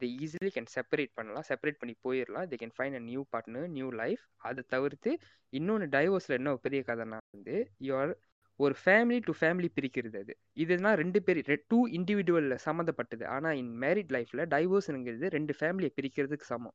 [0.00, 1.44] தே ஈஸிலி கேன் செப்பரேட் பண்ணலாம்.
[1.48, 4.22] செப்பரேட் பண்ணி போயிடலாம் they can find a new partner, new life.
[4.36, 5.18] அதை தவிர்த்து
[5.48, 8.14] இன்னொன்று டைவோர்ஸில் என்ன பெரிய கதைனா வந்து, யூ
[8.56, 10.36] ஒரு ஃபேமிலி டூ ஃபேமிலி பிரிக்கிறது அது.
[10.54, 13.26] இதுனா ரெண்டு பேர் டூ இண்டிவிஜுவலில் சம்மந்தப்பட்டது.
[13.26, 16.74] ஆனால் இன் மேரிட் லைஃப்பில் டைவோர்ஸ்ங்கிறது ரெண்டு ஃபேமிலியை பிரிக்கிறதுக்கு சமம்.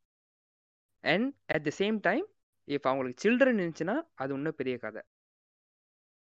[1.03, 2.25] And at the same time
[2.67, 5.01] if அவங்களுக்கு சில்ட்ரன் இருந்துச்சுன்னா, அது இன்னும் பெரிய கதை.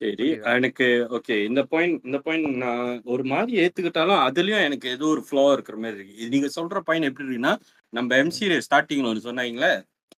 [0.01, 0.27] சரி.
[0.53, 0.87] எனக்கு
[1.17, 1.35] ஓகே.
[1.49, 5.97] இந்த பாயிண்ட் இந்த பாயிண்ட் நான் ஒரு மாரி ஏத்துக்கிட்டாலும், அதுலயும் எனக்கு ஏதோ ஒரு ஃப்ளா இருக்கிற மாரி
[5.99, 6.31] இருக்கு.
[6.35, 7.53] நீங்க சொல்ற பாயிண்ட் எப்படி இருக்குன்னா,
[7.93, 8.23] நம்ம ம்.
[8.23, 9.69] எம்சில ஸ்டார்ட்டிங்ல ஒண்ணு சொன்னாங்கல்ல,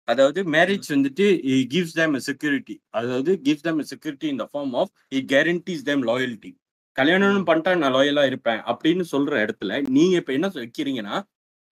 [0.08, 0.40] அதாவது.
[0.54, 1.26] மேரேஜ் வந்துட்டு
[1.72, 2.76] கிவ்ஸ் தெம் அ செக்யூரிட்டி.
[2.98, 6.52] அதாவது gives them a security in the form of it guarantees them loyalty.
[6.96, 7.46] கல்யாணம்னு.
[7.48, 11.16] பண்ணிட்டா நான் லாயலா இருப்பேன் அப்படின்னு சொல்ற இடத்துல, நீங்க இப்ப என்ன வைக்கிறீங்கன்னா,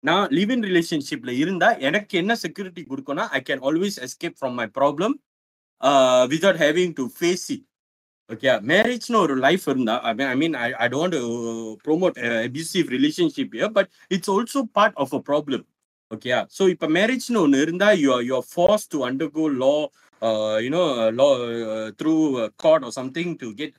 [0.08, 4.68] நான் லிவ் இன் ரிலேஷன்ஷிப்ல இருந்தா எனக்கு என்ன security கொடுக்கும்னா I can always escape from my
[4.78, 5.16] problem
[6.34, 7.66] without having to face it.
[8.30, 8.50] Okay.
[8.72, 11.16] மேரேஜ்னு ஒரு லைஃப் இருந்தா, I mean I mean I I don't
[11.86, 15.64] promote abusive relationship but it's also part of a problem.
[16.12, 19.76] Okay so இப்போ மேரேஜ்னு ஒன்று இருந்தா, you are you are forced undergo law
[20.66, 20.84] you know
[21.20, 21.28] no law
[22.00, 22.14] through
[22.64, 23.76] court or something to get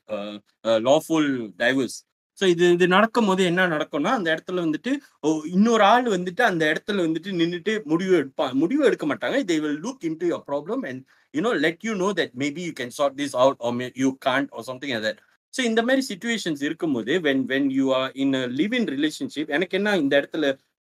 [0.88, 1.30] lawful
[1.62, 1.98] divorce.
[2.40, 4.92] So இது இது நடக்கும் போது என்ன நடக்கும்னா, அந்த இடத்துல வந்துட்டு
[5.24, 9.38] ஓ இன்னொரு ஆள் வந்துட்டு அந்த இடத்துல வந்துட்டு நின்றுட்டு முடிவு எடுப்பாங்க முடிவு எடுக்க மாட்டாங்க.
[9.50, 11.02] They will look into your problem and
[11.34, 14.10] you know let you know that maybe you can sort this out or may you
[14.28, 15.20] can't or something like that.
[15.54, 19.76] So இந்த மாதிரி சுச்சுவேஷன்ஸ் இருக்கும்போது, when when you are in a live in relationship எனக்கு
[19.80, 20.46] என்ன இந்த இடத்துல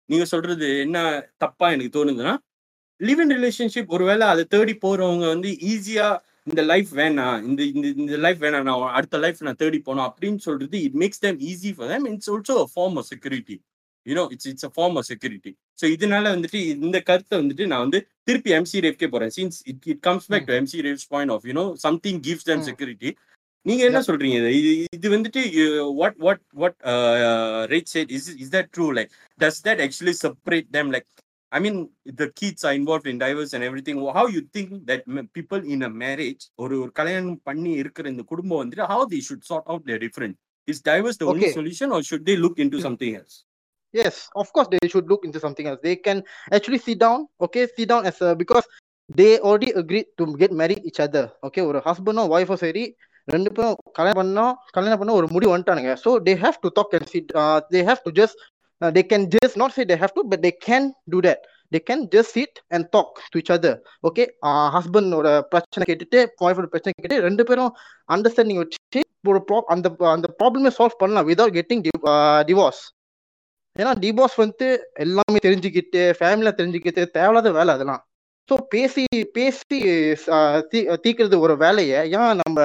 [0.09, 0.97] நீங்க சொல்றது என்ன
[1.43, 2.33] தப்பா எனக்கு தோணுதுன்னா,
[3.01, 7.37] லிவ் இன் ரிலேஷன்ஷிப் ஒருவேளை அதை தேடி போறவங்க வந்து ஈஸியாக இந்த லைஃப் வேணாம்.
[7.49, 8.65] இந்த இந்த இந்த லைஃப் வேணாம்.
[8.69, 12.07] நான் அடுத்த லைஃப் நான் தேடி போணும் அப்படின்னு சொல்றது, it makes them easy for them.
[12.13, 13.57] It's also a form of security.
[14.05, 15.51] You know it's it's a form of security.
[15.81, 19.31] So இதனால வந்துட்டு இந்த கருத்த வந்துட்டு நான் வந்து திருப்பி எம்சி ரேவ்க்கே போறேன்.
[19.37, 20.47] Since it it comes back.
[20.49, 22.65] To MC Rave's point of you know something gives them.
[22.69, 23.11] Security.
[23.65, 23.99] நீங்க என்ன.
[24.07, 24.37] சொல்றீங்க?
[24.59, 25.41] இது இது வந்துட்டு
[25.99, 26.77] what what what
[27.73, 28.87] Rave said is is that true?
[28.97, 31.07] Like does that actually separate them like
[31.52, 31.76] I mean,
[32.14, 33.96] the kids are involved in divorce and everything.
[34.12, 38.22] How you think that m- people in a marriage ஒரு ஒரு கல்யாணம் பண்ணி இருக்கிற இந்த
[38.22, 40.36] குடும்பம் வந்துட்டு how they should sort out their difference?
[40.68, 41.52] Is divorce the only Okay.
[41.52, 43.36] solution or should they look into something else?
[43.94, 45.80] Yes, of course they should look into something else.
[45.82, 46.18] They can
[46.52, 48.66] actually sit down, okay, sit down as a because
[49.10, 51.24] they already agreed to get married each other.
[51.46, 52.84] Okay, ஒரு ஹஸ்பண்டும் ஒய்ஃபும் சரி
[53.28, 57.10] ரெண்டு பேரும் கல்யாணம் பண்ணோம் கல்யாணம் பண்ண ஒரு முடிவு வந்துட்டானுங்க so they have to talk and
[57.14, 57.32] sit
[57.74, 58.38] they have to just
[58.81, 62.03] they can just not say they have to but they can do that they can
[62.11, 64.23] just sit and talk to each other okay
[64.75, 67.71] ஹஸ்பண்டோட பிரச்சனை கேட்டுட்டு ஒய்ஃபோட பிரச்சனை கேட்டு ரெண்டு பேரும்
[68.09, 71.83] understanding வச்சு ஒரு ப்ரா அந்த அந்த ப்ராப்ளமே சால்வ் பண்ணலாம் விதவுட் கெட்டிங்
[72.47, 72.83] டிவோர்ஸ்
[73.75, 78.01] ஏன்னா டிவோர்ஸ் வந்து எல்லாமே தெரிஞ்சுக்கிட்டு ஃபேமிலியில தெரிஞ்சுக்கிட்டு தேவையில்லாத வேலை அதெல்லாம்.
[78.49, 79.77] ஸோ பேசி பேசி
[80.71, 82.59] தீ- தீர்க்கறது ஒரு வேலையை ஏன் நம்ம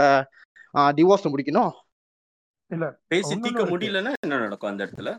[0.93, 1.73] டிவோர்ஸ் முடிக்கணும்?
[2.71, 5.13] இல்ல பேசி இருக்கு முடியலன்னா என்ன நடக்கும் அந்த இடத்துல?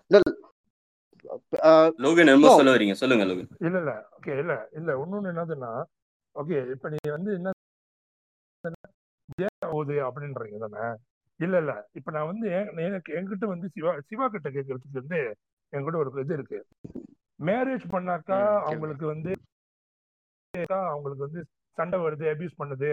[1.98, 2.94] லோகன் சொல்ல வரீங்க.
[2.94, 3.48] சொல்லுங்க லோகன்.
[3.60, 4.10] இல்ல இல்ல.
[4.18, 4.70] ஓகே இல்ல.
[4.72, 5.72] இல்ல இன்னொன்னு என்னதுன்னா
[6.36, 7.52] ஓகே இப்ப நீ வந்து என்ன
[9.38, 10.96] ஏன் ஆகுது அப்படின்றீங்க தானே?
[11.40, 11.90] இல்ல இல்ல.
[11.94, 15.20] இப்ப நான் வந்து என்- எனக்கு என்கிட்ட வந்து சிவா சிவா கிட்ட கேட்கறதுக்கு வந்து
[15.74, 16.66] என்கிட்ட ஒரு இது இருக்கு.
[17.40, 18.40] மேரேஜ் பண்ணாக்கா.
[18.62, 19.32] அவங்களுக்கு வந்து
[20.70, 21.42] அவங்களுக்கு வந்து
[21.78, 22.92] சண்டை வருது அபியூஸ் பண்ணுது.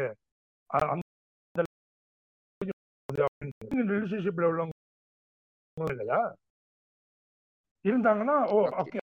[3.89, 6.35] ரிலேஷன்ஷிப்ல உள்ளவங்க இல்லையா?
[7.87, 8.59] இருந்தாங்கன்னா ஓ.
[8.83, 9.01] ஓகே.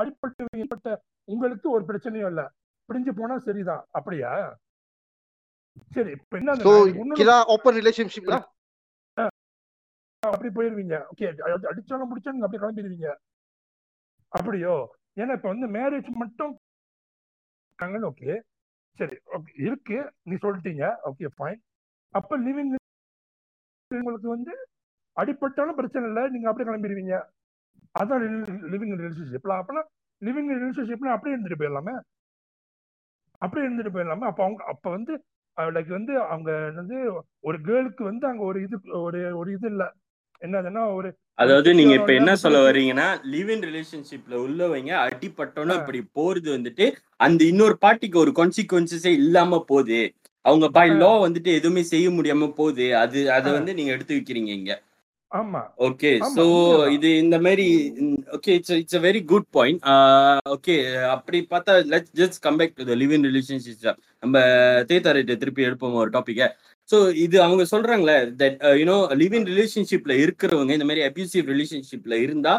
[0.00, 0.88] அடிப்பட்டு ஏற்பட்ட
[1.28, 2.42] உங்களுக்கு ஒரு பிரச்சனையும் இல்ல.
[2.88, 4.30] பிரிஞ்சு போனா சரிதான் அப்படியா?
[5.94, 8.36] சரி இப்ப என்ன ஓப்பன் ரிலேஷன்ஷிப்ல
[10.22, 10.96] அப்படி போயிருவீங்க.
[11.10, 11.26] ஓகே
[11.70, 13.08] அடிச்சாலும் முடிச்சாலும் அப்படியே கிளம்பிடுவீங்க
[14.32, 14.74] அப்படியோ?
[15.16, 16.52] ஏன்னா இப்ப வந்து மேரேஜ் மட்டும்
[18.10, 18.32] ஓகே
[18.98, 19.98] சரி ஓகே இருக்கு.
[20.28, 20.84] நீ சொல்லிட்டீங்க.
[21.10, 21.60] ஓகே ஃபைன்
[22.14, 22.72] அப்ப லிவிங்
[23.90, 24.52] உங்களுக்கு வந்து
[25.16, 26.22] அடிப்பட்டாலும் பிரச்சனை இல்லை.
[26.30, 27.14] நீங்க அப்படியே கிளம்பிடுவீங்க.
[27.94, 28.22] அதான்
[28.72, 29.82] லிவிங் ரிலேஷன்ஷிப்ல அப்பனா
[30.22, 31.94] லிவிங் ரிலேஷன்ஷிப்ல அப்படியே இருந்துட்டு போயிடலாமே.
[33.42, 34.26] அப்படியே இருந்துட்டு போயிடலாமே.
[34.26, 35.12] அப்ப அவங்க அப்ப வந்து
[35.56, 36.98] லைக் வந்து அவங்க வந்து
[37.44, 39.84] ஒரு கேர்ளுக்கு வந்து அங்க ஒரு இது ஒரு ஒரு இது இல்ல.
[40.42, 45.80] என்னதுன்னா ஒரு அதாவது நீங்க இப்ப என்ன சொல்ல வர்றீங்கன்னா லிவ் இன் ரிலேஷன்ஷிப்ல உள்ளவங்க அடிப்பட்டோன்னு ஆ.
[45.80, 46.86] இப்படி போறது வந்துட்டு
[47.20, 50.00] அந்த இன்னொரு பார்ட்டிக்கு ஒரு கான்சிக்வன்சஸே இல்லாம போகுது.
[50.44, 50.86] அவங்க பை.
[50.98, 53.50] லா வந்துட்டு எதுவுமே செய்ய முடியாம போகுது அது அதை.
[53.56, 54.72] வந்து நீங்க எடுத்து வைக்கிறீங்க இங்க
[55.32, 56.44] ஆமா ஓகே சோ.
[56.94, 57.66] இது இந்த மாதிரி
[58.36, 59.82] okay it's it's a very good point
[60.54, 60.74] okay
[61.12, 63.84] அப்படி பார்த்தா let's just come back to the live in relationship
[64.22, 64.34] நம்ம
[64.90, 66.48] தேத்தாரிட்ட திருப்பி எடுப்போம் ஒரு டாபிக்கை
[66.88, 72.54] ஸோ இது அவங்க சொல்றாங்களே தட் யூனோ லிவ் இன் ரிலேஷன்ஷிப்ல இருக்கிறவங்க இந்த மாதிரி அபியூசிவ் ரிலேஷன்ஷிப்ல இருந்தா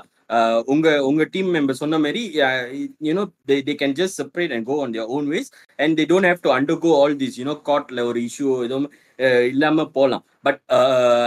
[0.75, 2.23] உங்க உங்க டீம் மெம்பர் சொன்ன மாதிரி
[3.09, 5.51] you know they they can just separate and go on their own ways
[5.85, 9.87] and they don't have to undergo all this you know கார்ட்ல ஒரு இஷ்யூ எதுவும் uh, இல்லாம
[9.99, 10.61] போகலாம் பட்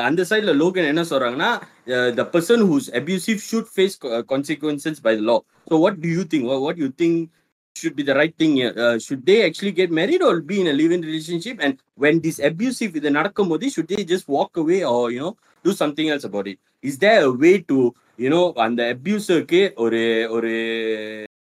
[0.07, 1.51] அந்த சைட்ல லோகன் என்ன சொல்றாங்கன்னா
[1.89, 5.41] uh, the person who's abusive should face co- uh, consequences by the law.
[5.67, 6.45] So, what do you think?
[6.45, 7.31] What, what do you think
[7.75, 8.73] should be the right thing here?
[8.77, 11.57] Uh, should they actually get married or be in a live-in relationship?
[11.59, 15.33] And when this abusive இது நடக்கும்போது should they just walk away or you know
[15.65, 16.59] do something else about it?
[16.83, 17.77] Is there a way to
[18.18, 20.00] you know அந்த அபியூசருக்கு ஒரு
[20.36, 20.52] ஒரு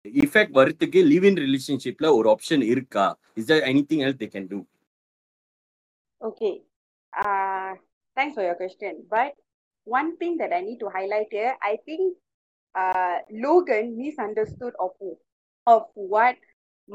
[0.06, 3.06] effect வரத்துக்கு live in ரிலேஷன்ஷிப்ல ஒரு option இருக்கா
[3.40, 4.60] is there anything else they can do
[6.22, 6.52] Okay.
[7.14, 7.72] Uh,
[8.18, 8.92] thanks for your question.
[9.10, 9.32] But
[9.88, 12.04] one thing that I need to highlight here, I think
[12.76, 14.92] uh, Logan misunderstood of
[15.68, 15.82] of
[16.14, 16.38] what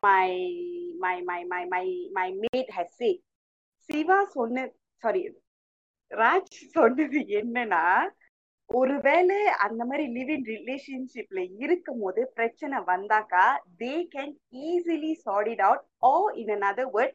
[0.02, 0.28] my
[0.98, 3.18] my my my my my mate has said.
[3.88, 4.64] Shiva சொன்ன
[5.02, 5.20] sorry
[6.10, 7.82] Raj சொன்னது என்னன்னா
[8.70, 13.44] ஒருவேளை அந்த மாதிரி live in ரிலேஷன்ஷிப்ல இருக்கும் போது பிரச்சனை வந்தாக்கா
[13.82, 14.34] they can
[14.66, 17.12] easily sort it out ah in another word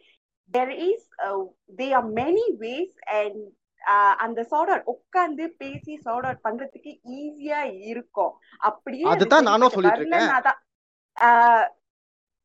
[0.52, 1.42] there is uh,
[1.80, 2.90] there are many ways
[3.20, 3.38] and
[3.82, 7.62] uh, அந்த சார்ட் அவுட் உட்கார்ந்து பேசி சார்ட் அவுட் பண்றதுக்கு ஈஸியா
[7.92, 8.34] இருக்கும்.
[8.70, 10.30] அப்படியே அது அதுதான் நானும் சொல்லிட்டு இருக்கேன்.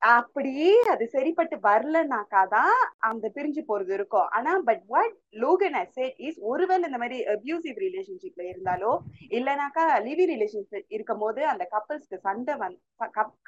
[0.03, 2.75] அப்படியே அது சரிப்பட்டு வரலனாக்கா தான்
[3.09, 4.29] அந்த பிரிஞ்சு போறது இருக்கும்.
[4.37, 8.93] ஆனா but what Logan has is ஒருவேளை இந்த மாதிரி அபியூசிவ் ரிலேஷன்ஷிப்ல இருந்தாலோ
[9.39, 12.77] இல்லனாக்கா லிவி ரிலேஷன்ஷிப் இருக்கும் போது அந்த கப்பல்ஸ்க்கு சண்டை வந்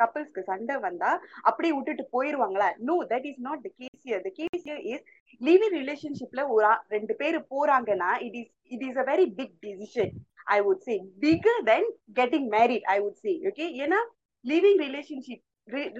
[0.02, 1.10] கப்பல்ஸ்க்கு சண்டை வந்தா
[1.42, 2.68] அப்படியே விட்டுட்டு போயிருவாங்களா?
[2.88, 5.04] No that is not the case here the case here is
[5.40, 10.12] living ரிலேஷன்ஷிப்ல ஒரு ரெண்டு பேர் போறாங்கன்னா it is it is a very big decision
[10.56, 11.88] I would say bigger than
[12.20, 14.00] getting married I would say okay ஏன்னா
[14.44, 15.44] living relationship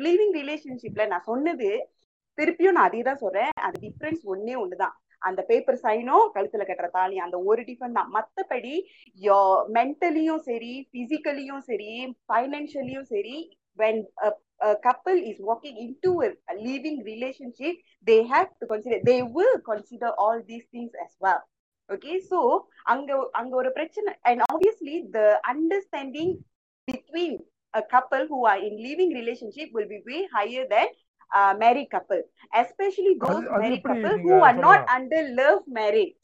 [0.05, 1.71] leaving ரிலேஷன்ஷிப்ல நான் சொன்னது
[2.39, 7.17] திருப்பியும் நான் அதே தான் சொல்றேன் அது டிஃபரன்ஸ் ஒன்னே ஒண்ணுதான் அந்த பேப்பர் சைனும் கழுத்துல கட்டுற தாலி
[7.19, 8.75] அந்த ஒரு டிஃபன் தான் மத்தபடி
[9.69, 11.91] மென்டலியும் சரி பிசிக்கலியும் சரி
[12.29, 13.37] ஃபைனான்சியலியும் சரி
[13.79, 14.31] when a,
[14.67, 15.77] is couple is walking
[16.67, 21.39] leaving relationship they living relationship, they they will consider all these consider as these
[21.91, 22.41] okay so
[22.85, 25.21] அங்க அங்க ஒரு பிரச்சனை and obviously the
[25.53, 26.35] understanding
[26.89, 27.39] between
[27.75, 30.89] a couple who are in living relationship will be way higher than
[31.31, 32.23] uh, married couple
[32.63, 36.21] especially those married couple who are not under love marriage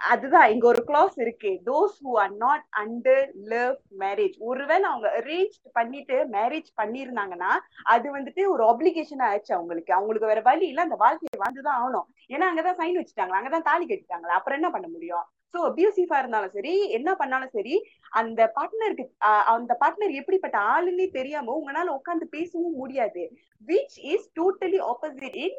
[0.00, 3.18] அதுதான் இங்க ஒரு clause இருக்கு those who are not under
[3.52, 7.52] love marriage ஒருவேளை அவங்க arrange பண்ணிட்டு marriage பண்ணிருந்தாங்கன்னா
[7.94, 12.48] அது வந்துட்டு ஒரு obligation ஆயிடுச்சு அவங்களுக்கு அவங்களுக்கு வேற வழி இல்ல அந்த வாழ்க்கையை வாழ்ந்துதான் ஆகணும் ஏன்னா
[12.50, 15.24] அங்கதான் சைன் வச்சுட்டாங்க அங்கதான் தாலி கட்டிட்டாங்களா அப்புறம் என்ன பண்ண முடியும்
[15.54, 17.74] சோ அபியூசிவா இருந்தாலும் சரி என்ன பண்ணாலும் சரி
[18.12, 19.04] அந்த பார்ட்னருக்கு
[19.54, 23.22] அந்த பார்ட்னர் எப்படிப்பட்ட ஆளுன்னே தெரியாம உங்களால உட்காந்து பேசவும் முடியாது.
[23.68, 25.58] Which is totally opposite in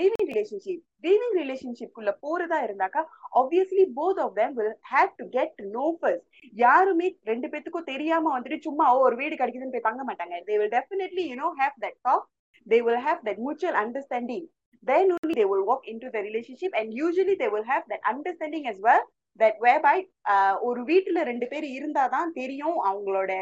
[0.00, 3.02] living relationship living ரிலேஷன்ஷிப்குள்ள போறதா இருந்தாக்கா
[3.40, 8.60] obviously both of them will have to get know first யாருமே ரெண்டு பேத்துக்கும் தெரியாம வந்துட்டு
[8.60, 10.34] சும்மா "ஓ, ஒரு வீடு கிடைக்குதுன்னு போய் தங்க மாட்டாங்க.
[10.48, 12.26] They will definitely you know have that talk
[12.66, 14.44] they will have that mutual understanding.
[14.82, 18.64] Then only they will walk into the relationship and usually they will have that understanding
[18.66, 19.02] as well.
[19.38, 19.96] That whereby
[20.26, 23.32] uh, ஒரு வீட்டுல ரெண்டு பேர் இருந்தாதான் தெரியும் அவங்களோட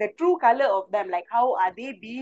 [0.00, 2.20] the true colour of them like how அதே they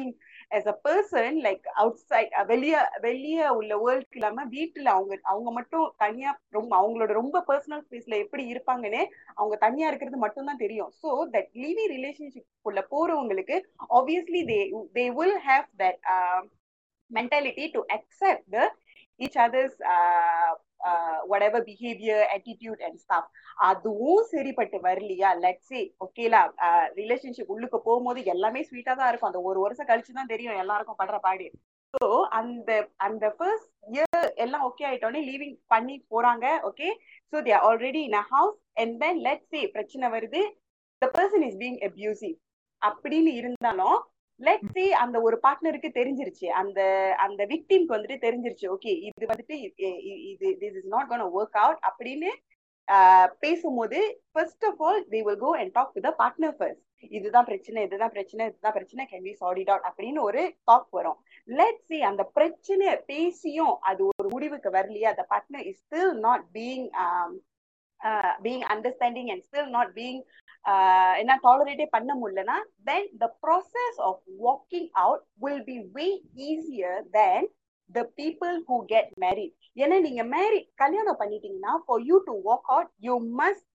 [0.50, 1.66] as a person like
[2.10, 7.44] outside uh, வெளிய வெளிய உள்ள வேர்ல்டுக்கு இல்லாம வீட்டுல அவங்க அவங்க மட்டும் தனியா ரொம்ப அவங்களோட ரொம்ப
[7.50, 9.02] பர்சனல் ஸ்பேஸ்ல எப்படி இருப்பாங்கன்னு
[9.34, 10.92] அவங்க தனியா இருக்கிறது மட்டும் தான் தெரியும்.
[11.02, 13.58] ஸோ தட் லிவிங் ரிலேஷன்ஷிப் உள்ள போறவங்களுக்கு
[14.00, 14.60] obviously they
[14.98, 16.00] they will have that
[17.10, 18.60] mentality to accept the
[19.24, 20.52] each other's uh,
[20.90, 23.26] uh, whatever behavior attitude and stuff.
[23.70, 25.30] அதுவும் சரிப்பட்டு வரலையா?
[25.44, 26.40] லெட்ஸ் ஓகேலா
[27.00, 29.30] ரிலேஷன்ஷிப் உள்ளுக்கு போகும்போது எல்லாமே ஸ்வீட்டா தான் இருக்கும்.
[29.30, 31.46] அந்த ஒரு வருஷம் கழிச்சு தான் தெரியும் எல்லாருக்கும் படுற பாடு.
[31.94, 32.06] ஸோ
[32.38, 32.70] அந்த
[33.06, 36.88] அந்த ஃபர்ஸ்ட் இயர் எல்லாம் ஓகே ஆயிட்டோன்னே லீவிங் பண்ணி போறாங்க okay
[37.32, 40.42] so they already in a house and then let's பிரச்சனை வருது.
[41.02, 42.36] The person is being abusive
[42.82, 43.98] அப்படின்னு இருந்தாலும்
[44.40, 46.46] லெட் சி அந்த ஒரு பார்ட்னருக்கு தெரிஞ்சிருச்சு.
[46.60, 46.80] அந்த
[47.24, 48.66] அந்த விக்டிம்க்கு வந்துட்டு தெரிஞ்சிருச்சு.
[48.76, 49.56] ஓகே இது வந்துட்டு
[50.32, 52.30] இது this is not gonna work out அப்படின்னு
[53.44, 53.98] பேசும்போது
[54.32, 56.82] first of all they will go and talk to the partner first
[57.18, 59.04] இதுதான் பிரச்சனை இதுதான் பிரச்சனை இதுதான் பிரச்சனை.
[59.12, 61.18] Can be sorted out அப்படின்னு ஒரு டாக் வரும்.
[61.48, 66.86] லெட் சி அந்த பிரச்சனை பேசியும் அது ஒரு முடிவுக்கு வரலையா அந்த partner is still not being
[68.44, 70.20] being understanding and still not being
[71.20, 76.06] என்ன டாலரேட்டே பண்ண முடியலன்னா then the process of walking out will be way
[76.48, 77.48] easier than
[77.90, 82.92] the people who get married ஏன்னா நீங்க மேரி கல்யாணம் பண்ணிட்டீங்கன்னா for you to walk out
[83.00, 83.68] you must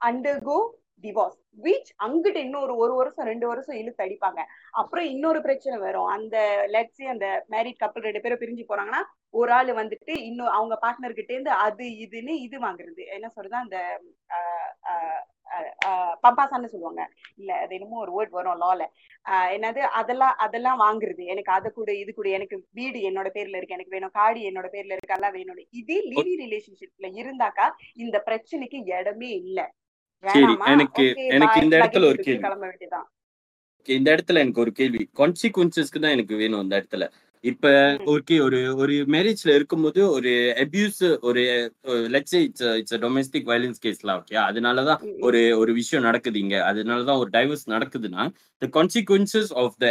[0.00, 0.58] undergo
[1.04, 4.40] divorce which அங்கிட்ட இன்னொரு ஒரு வருஷம் ரெண்டு வருஷம் இழுத்து அடிப்பாங்க.
[4.72, 6.08] அப்புறம் இன்னொரு பிரச்சனை வரும்.
[6.16, 6.36] அந்த
[6.74, 9.02] லெட்ஸி அந்த மேரிட் கப்பல் ரெண்டு பேரும் பிரிஞ்சு போறாங்கன்னா
[9.34, 13.02] ஒரு ஆள் வந்துட்டு இன்னும் அவங்க பார்ட்னர் இருந்து அது இதுன்னு இது வாங்குறது.
[13.16, 13.56] என்ன சொல்றது?
[13.64, 13.78] அந்த
[16.24, 17.02] பம்பாசான்னு சொல்லுவாங்க.
[17.40, 18.82] இல்ல அது என்னமோ ஒரு வேர்ட் வரும் லால
[19.54, 19.80] என்னது?
[19.98, 21.22] அதெல்லாம் அதெல்லாம் வாங்குறது.
[21.32, 24.14] எனக்கு அதை கூட இது கூட எனக்கு வீடு என்னோட பேர்ல இருக்கு எனக்கு வேணும்.
[24.18, 27.66] காடி என்னோட பேர்ல இருக்கு எல்லாம் வேணும் இது லிவிங் ரிலேஷன்ஷிப்ல இருந்தாக்கா
[28.04, 29.60] இந்த பிரச்சனைக்கு இடமே இல்ல.
[30.74, 32.42] எனக்கு எனக்கு இந்த இடத்துல ஒரு கேள்வி.
[33.88, 35.02] இந்த இடத்துல எனக்கு ஒரு கேள்வி.
[35.20, 37.06] கான்சிக்வன்சஸ்க்கு தான் எனக்கு வேணும் இந்த இடத்துல.
[37.50, 37.70] இப்ப
[38.12, 40.30] ஓகே ஒரு ஒரு மேரேஜ்ல இருக்கும்போது ஒரு
[40.62, 41.42] அபியூஸ் ஒரு
[42.14, 47.30] let's it's it's domestic violence கேஸ்லாம் ஓகே அதனாலதான் ஒரு ஒரு விஷயம் நடக்குது இங்க அதனாலதான் ஒரு
[47.36, 48.24] டைவர்ஸ் நடக்குதுன்னா
[48.62, 49.90] the consequences of the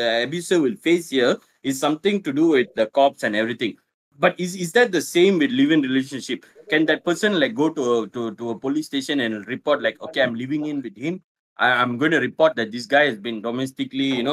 [0.00, 3.76] the abuser will face here is something to do with the cops and everything
[4.20, 7.82] but is, is that the same with live-in relationship can that person like go to
[7.92, 11.14] a, to, to a police station and report like okay i'm living in with him
[11.58, 14.24] I, i'm going to report that this guy has been domestically you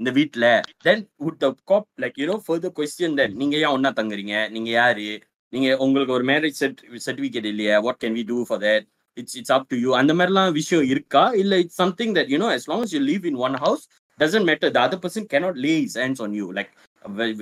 [0.00, 0.46] இந்த வீட்டுல
[0.86, 5.06] then would the cop like you know further question then நீங்க ஏன் ஒன்னா தங்குறீங்க நீங்க யாரு
[5.52, 9.54] நீங்க உங்களுக்கு ஒரு மேரேஜ் செர்ட் சர்டிஃபிகேட் இல்லையா what can we do for that it's it's
[9.56, 13.00] up to you அந்த மாதிரிலாம் விஷயம் இருக்கா இல்ல it's something that you know as long you
[13.06, 13.84] leave in one house
[14.18, 16.74] doesn't matter the other person cannot lay his hands on you like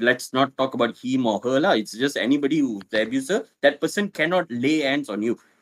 [0.01, 1.71] let's not talk about him or her la.
[1.73, 4.77] it's just anybody who's the abuser that person cannot lay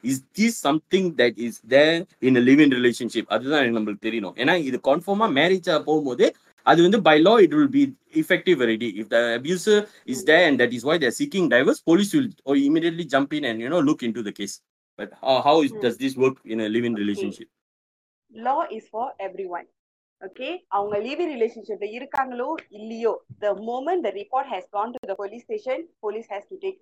[0.05, 4.78] his this something that is there in live in relationship அதுதான் நம்மளுக்கு தெரியணும் ஏன்னா இது
[4.88, 6.26] கன்ஃபார்மா மேரேஜா போகும்போது
[6.65, 9.75] அது வந்து by law it will be effective already if the abuser
[10.07, 13.43] is there and that is why they're seeking divorce police will or immediately jump in
[13.45, 14.55] and you know look into the case
[14.99, 17.47] but how, how is, does this work in a living relationship
[18.31, 19.67] law is for everyone
[20.21, 23.12] okay அவங்க living ரிலேஷன்ஷிப்ல இருக்காங்களோ இல்லையோ
[23.43, 26.79] the moment the report has gone to the police station police has to take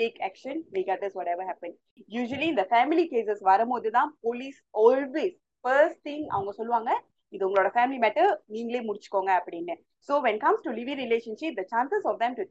[0.00, 1.74] take action regardless whatever happen
[2.16, 6.90] usually இந்த family cases வரும்போது தான் police always first thing அவங்க சொல்லுவாங்க
[7.33, 9.75] இது உங்களோட ஃபேமிலி மேட்டர் நீங்களே முடிச்சுக்கோங்க அப்படின்னு
[10.09, 12.45] so when comes to living relationship the chances of them to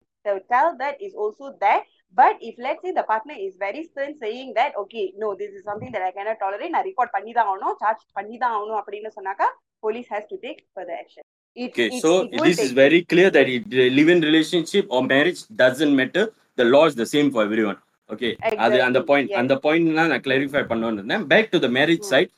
[0.54, 1.86] tell that is also that
[2.16, 5.66] but if let's see the partner is very stern saying that okay no this is
[5.70, 9.12] something that I cannot tolerate நான் report பண்ணி தான் ஆகணும் charge பண்ணி தான் ஆகணும் அப்படின்னு
[9.18, 9.48] சொன்னாக்கா
[9.82, 11.22] police has to take further action.
[11.56, 13.46] It, okay, it, so it this is very clear that
[13.90, 16.24] live-in relationship or marriage doesn't matter.
[16.56, 17.78] The law is the same for everyone.
[18.10, 18.80] Okay, exactly.
[18.80, 22.30] அந்த point அந்த point நான் clarify பண்ணணும்னு இருந்தேன் back to the marriage side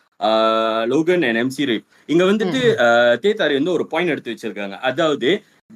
[0.93, 2.61] Logan and MC Rap இங்க வந்துட்டு
[3.25, 4.77] தேத்தாரி வந்து ஒரு பாயிண்ட் எடுத்து வச்சிருக்காங்க.
[4.91, 5.31] அதாவது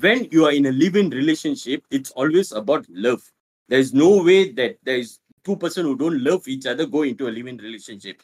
[0.04, 3.22] when you are in a live-in relationship it's always about love.
[3.70, 5.10] There is no way that there is
[5.46, 8.16] two person who don't love each other go into a live-in relationship.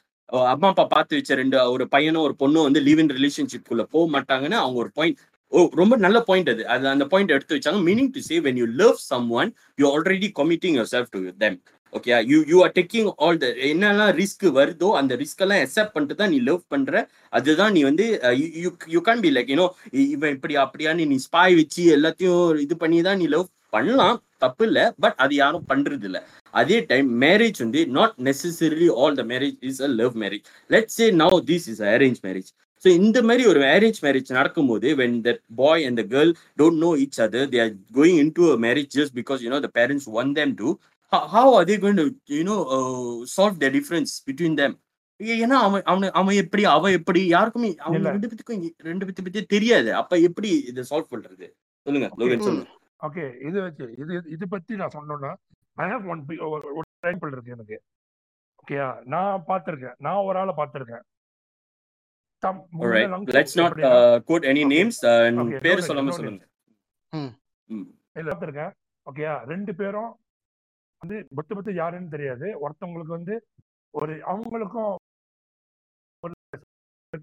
[0.53, 4.59] அம்மா அப்பா பார்த்து வச்ச ரெண்டு ஒரு பையனும் ஒரு பொண்ணும் வந்து லிவ் இன் ரிலேஷன்ஷிப்குள்ள போக மாட்டாங்கன்னு
[4.63, 5.17] அவங்க ஒரு பாயிண்ட்
[5.53, 6.63] ஓ ரொம்ப நல்ல பாயிண்ட் அது.
[6.75, 7.81] அது அந்த பாயிண்ட் எடுத்து வச்சாங்க.
[7.89, 8.99] Meaning to say when you love
[9.41, 9.51] someone
[9.83, 11.57] you already committing yourself to them
[11.93, 16.17] okay you you are taking all the என்னெல்லாம் ரிஸ்க் வருதோ அந்த ரிஸ்க் எல்லாம் அக்செப்ட் பண்ணிட்டு
[16.21, 16.93] தான் நீ லவ் பண்ற.
[17.39, 18.07] அதுதான் நீ வந்து
[18.65, 19.67] you you can be like you know
[20.15, 24.17] இவன் இப்படி அப்படியான்னு நீ ஸ்பாய் வச்சு எல்லாத்தையும் இது பண்ணி தான் நீ லவ் பண்ணலாம்.
[24.45, 26.21] தப்பு இல்லை பட் அது யாரும் பண்றது இல்லை.
[26.55, 31.07] அதே டைம் மேரேஜ் வந்து not necessarily all the marriage is a love marriage let's say
[31.23, 32.51] now this is arrange marriage
[32.83, 36.91] so இந்த மாதிரி ஒரு அரேஞ்ச் மேரேஜ் நடக்கும்போது when that boy and the girl don't know
[37.05, 40.55] each other they are going into a marriage just because you know the parents want them
[40.63, 40.71] to
[41.17, 44.81] how are they going to you know uh, solve the difference between them?
[45.23, 48.11] ஏ- ஏன்னா அவன் அவன் அவன் எப்படி அவன் எப்படி யாருக்குமே அவங்க இல்ல.
[48.11, 49.95] ரெண்டு பேத்துக்கும் ரெண்டு பேத்து பத்தி தெரியாது.
[49.95, 51.51] அப்ப எப்படி இதை சால்வ் பண்றது?
[51.83, 52.41] சொல்லுங்க லோகன்.
[52.41, 52.71] சொல்லுங்க.
[53.03, 55.35] ஓகே இது வச்சு இது இது பத்தி நான் சொன்னோன்னா
[55.75, 57.83] ஐ ஹேவ் ஒன் ஒரு எக்ஸாம்பிள் இருக்கு எனக்கு.
[58.67, 59.95] ஓகேயா நான் பார்த்திருக்கேன்.
[59.99, 61.01] நான் ஒரு ஆளை பார்த்திருக்கேன்.
[65.27, 66.49] and Okay, no பேர் சொல்லாம சொல்லுங்க.
[68.13, 68.73] இல்ல பார்த்திருக்கேன்.
[69.07, 70.20] ஓகேயா ரெண்டு பேரும்
[71.03, 72.47] வந்து பத்து பத்து யாருன்னு தெரியாது.
[72.63, 73.35] ஒருத்தவங்களுக்கு வந்து
[73.95, 74.93] ஒரு அவங்களுக்கும்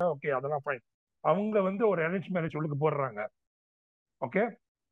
[0.08, 0.84] ஓகே அதெல்லாம் ஃபைன்
[1.24, 3.20] அவங்க வந்து ஒரு அரேஞ்ச் மேரேஜ் உள்ளுக்கு போடுறாங்க.
[4.22, 4.44] ஓகே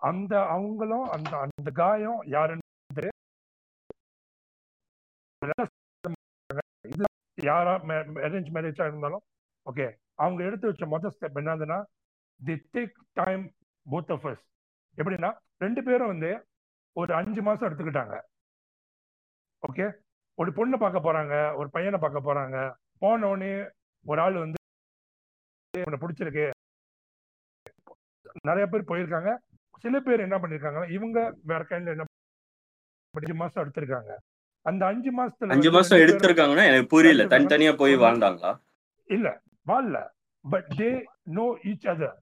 [0.02, 3.14] அந்த அவங்களும் அந்த அந்த காயம் யாருன்னு தெரியாது.
[6.86, 7.06] இது
[7.38, 7.74] யாரா
[8.26, 9.24] அரேஞ்ச் மேரேஜா இருந்தாலும்
[9.66, 9.86] ஓகே
[10.20, 11.80] அவங்க எடுத்து வச்ச மொதல் ஸ்டெப் என்னதுன்னா
[12.40, 13.44] they take time
[13.86, 14.44] both of us
[14.98, 16.32] எப்படின்னா ரெண்டு பேரும் வந்து
[16.96, 18.16] ஒரு அஞ்சு மாசம் எடுத்துக்கிட்டாங்க.
[19.66, 19.86] ஓகே
[20.38, 22.58] ஒரு பொண்ணு பார்க்க போறாங்க ஒரு பையனை பார்க்க போறாங்க.
[23.04, 23.52] போன உடனே
[24.06, 24.60] ஒரு ஆள் வந்து
[25.74, 26.46] உன்னை பிடிச்சிருக்கு.
[28.50, 29.32] நிறைய பேர் போயிருக்காங்க.
[29.84, 31.20] சில பேர் என்ன பண்ணிருக்காங்க இவங்க
[31.52, 32.06] வேற கைண்ட்ல என்ன
[33.14, 34.12] அஞ்சு மாசம் எடுத்திருக்காங்க.
[34.66, 37.26] அந்த அஞ்சு மாசத்துல அஞ்சு மாசம் எடுத்திருக்காங்கன்னா எனக்கு புரியல.
[37.34, 38.52] தனித்தனியா போய் வாழ்ந்தாங்களா?
[39.10, 39.28] இல்ல
[39.68, 39.98] வாழல.
[40.46, 40.90] But they
[41.38, 42.16] know each other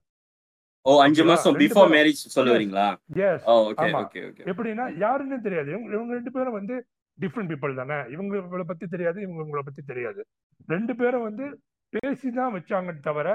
[0.86, 1.22] ஓ அஞ்சு?
[1.24, 1.90] மாசம் பிஃபோர்.
[1.94, 2.56] மேரேஜ் சொல்ல Yes.
[2.56, 2.86] வரீங்களா?
[3.26, 3.86] Yes okay.
[4.02, 5.70] ஓகே ஓகே எப்படின்னா யாருன்னு தெரியாது.
[5.94, 6.76] இவங்க ரெண்டு பேரும் வந்து
[7.20, 7.98] டிஃப்ரெண்ட் பீப்புள் தானே?
[8.14, 10.20] இவங்க இவங்களை பத்தி தெரியாது இவங்க இவங்களை பத்தி தெரியாது.
[10.66, 11.46] ரெண்டு பேரும் வந்து
[11.88, 13.28] பேசி தான் வச்சாங்க தவிர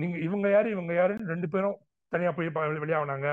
[0.00, 1.76] நீங்க இவங்க யாரு இவங்க யாருன்னு ரெண்டு பேரும்
[2.12, 2.48] தனியா போய்
[2.84, 3.28] வெளியாகினாங்க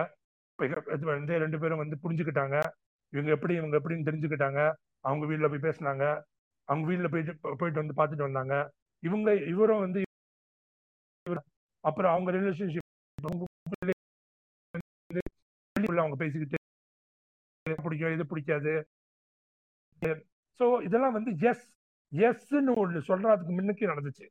[1.04, 2.58] வந்து ரெண்டு பேரும் வந்து புரிஞ்சுக்கிட்டாங்க.
[3.14, 4.62] இவங்க எப்படி இவங்க எப்படின்னு தெரிஞ்சுக்கிட்டாங்க.
[5.08, 6.06] அவங்க வீட்ல போய் பேசினாங்க.
[6.70, 8.56] அவங்க வீட்டில் போயிட்டு போயிட்டு வந்து பார்த்துட்டு வந்தாங்க.
[9.04, 10.04] இவங்க இவரும் வந்து
[11.88, 12.88] அப்புறம் அவங்க ரிலேஷன்ஷிப்
[15.98, 16.58] அவங்க பேசிக்கிட்டு
[17.84, 18.74] பிடிக்கும் இது பிடிக்காது.
[20.60, 21.74] சோ இதெல்லாம் வந்து எஸ்
[22.16, 24.30] எஸ்ன்னு ஒண்ணு சொல்றதுக்கு முன்னுக்கே நடந்துச்சு.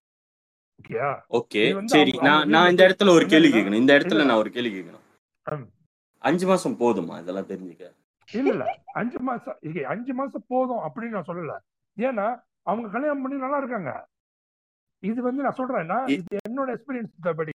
[0.82, 2.10] ஓகேயா ஓகே சரி.
[2.22, 3.74] நான் நான் இந்த இடத்துல ஒரு கேள்வி கேட்கணும்.
[3.74, 4.26] இந்த இடத்துல.
[4.26, 5.66] நான் ஒரு கேள்வி கேட்கணும்.
[6.18, 7.92] அஞ்சு மாசம் போதுமா இதெல்லாம் தெரிஞ்சுக்க?
[8.32, 8.48] இல்ல.
[8.50, 11.58] இல்ல அஞ்சு மாசம் அஞ்சு மாசம் போதும் அப்படின்னு நான் சொல்லல.
[11.98, 14.06] ஏன்னா அவங்க கல்யாணம் பண்ணி நல்லா இருக்காங்க.
[14.98, 15.86] இது வந்து நான் சொல்றேன்.
[15.86, 17.50] நான் இ- இது என்னோட எக்ஸ்பீரியன்ஸ் படி.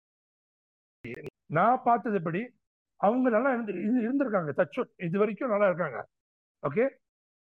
[1.45, 2.48] நான் பார்த்ததுபடி
[2.95, 4.50] அவங்க நல்லா இருந்து இரு- இருந்திருக்காங்க.
[4.58, 6.08] தச்சு இது வரைக்கும் நல்லா இருக்காங்க.
[6.69, 6.89] ஓகே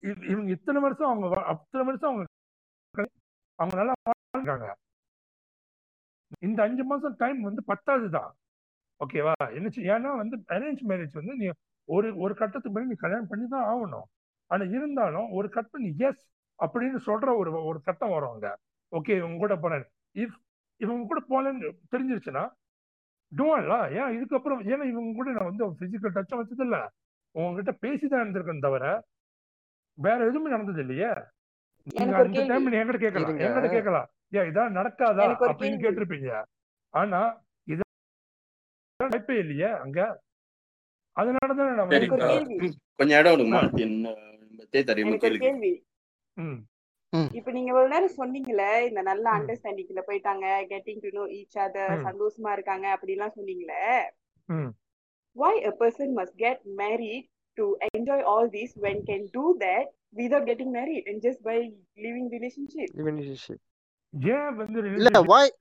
[0.04, 2.26] இவங்க இத்தனை வருஷம் அவங்க அத்தனை வருஷம் அவங்க
[3.60, 4.68] அவங்க நல்லா வாழ்றாங்க
[6.42, 8.32] இந்த அஞ்சு மாசம் டைம் வந்து பத்தாது தான்
[9.02, 11.48] ஓகேவா என்ன ஏன்னா வந்து அரேஞ்ச் மேரேஜ் வந்து நீ
[11.90, 14.08] ஒரு ஒரு கட்டத்துக்கு பிறகு நீ கல்யாணம் பண்ணி தான் ஆகணும்.
[14.52, 16.24] ஆனா இருந்தாலும் ஒரு கட்டம் நீ எஸ்
[16.60, 18.50] அப்படின்னு சொல்ற ஒரு ஒரு கட்டம் வரும் அங்க.
[18.92, 20.38] ஓகே இவங்க கூட போனேன் இஃப்
[20.82, 21.62] இவங்க கூட போனேன்னு
[21.94, 22.44] தெரிஞ்சிருச்சுன்னா
[23.32, 26.82] டோன்ல ஏன் இதுக்கப்புறம் ஏன்னா இவங்க கூட நான் வந்து ஃபிசிக்கல் டச்சை வச்சதில்லை.
[27.36, 28.86] உங்ககிட்ட பேசி தான் இருந்திருக்கேன் தவிர
[29.98, 31.10] வேற எதுவுமே நடந்தது இல்லையே
[31.88, 32.50] நீங்க எனக்கு ஒரு அந்த.
[32.52, 33.40] டைம் என்கிட்ட கேட்கலாம்.
[33.40, 35.82] என்கிட்ட கேட்கலாம் ஏன் இதான் நடக்காதா அப்படின்னு.
[35.84, 36.30] கேட்டிருப்பீங்க
[36.94, 37.20] ஆனா
[37.68, 37.82] இது
[39.00, 40.00] வாய்ப்பே இல்லையே அங்க
[41.18, 41.66] ஒரு வந்து
[42.30, 42.70] கேள்வி.
[42.96, 43.36] கொஞ்சம் இடம்
[47.14, 49.26] ம் இப்ப நீங்க இவ்வளவு நேரம் சொன்னீங்களே இந்த நல்ல.
[49.38, 52.02] அண்டர்ஸ்டாண்டிங்ல போயிட்டாங்க getting to know each other.
[52.08, 53.84] சந்தோஷமா இருக்காங்க அப்படிலாம் சொன்னீங்களே
[54.50, 54.72] ம்
[55.36, 57.24] why a person must get married
[57.58, 61.58] to enjoy all this when can do that without getting married and just by
[61.98, 63.64] living relationship relationship
[64.34, 65.52] ஏன் வந்து இல்ல relationship- வாய்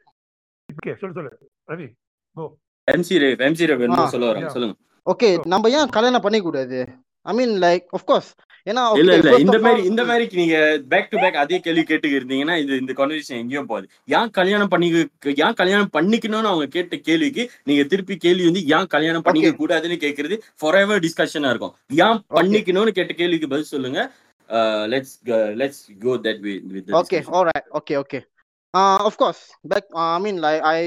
[0.68, 1.32] ஓகே சொல்லு சொல்லு
[1.68, 1.88] Ravi
[2.36, 2.44] go
[2.88, 3.82] MC Rave MC Rave.
[4.14, 4.52] சொல்ல Yeah.
[4.54, 4.76] சொல்லுங்க
[5.06, 6.78] okay நம்ம ஏன் கல்யாணம் பண்ணிக்க கூடாது
[7.26, 8.30] I mean like of course
[8.66, 9.30] ஏன்னா இல்ல இல்ல.
[9.42, 10.56] இந்த of மாதிரி இந்த மாதிரி நீங்க
[10.92, 13.86] பேக் டு பேக் அதே கேள்வி கேட்டு இருந்தீங்கன்னா இது இந்த கான்வர்சேஷன் எங்கேயும் போகுது.
[14.08, 14.88] ஏன் கல்யாணம் பண்ணி
[15.46, 19.50] ஏன் கல்யாணம் பண்ணிக்கணும்னு அவங்க கேட்ட கேள்விக்கு நீங்க திருப்பி கேள்வி வந்து ஏன் கல்யாணம் பண்ணிக்க.
[19.60, 21.74] கூடாதுன்னு கேக்குறது ஃபார் எவர் டிஸ்கஷனா இருக்கும்
[22.06, 24.00] ஏன் பண்ணிக்கணும்னு கேட்ட கேள்விக்கு பதில் சொல்லுங்க.
[24.92, 25.14] Let's
[25.60, 28.18] let's go that way with okay alright okay okay
[29.08, 30.80] of course back I mean like I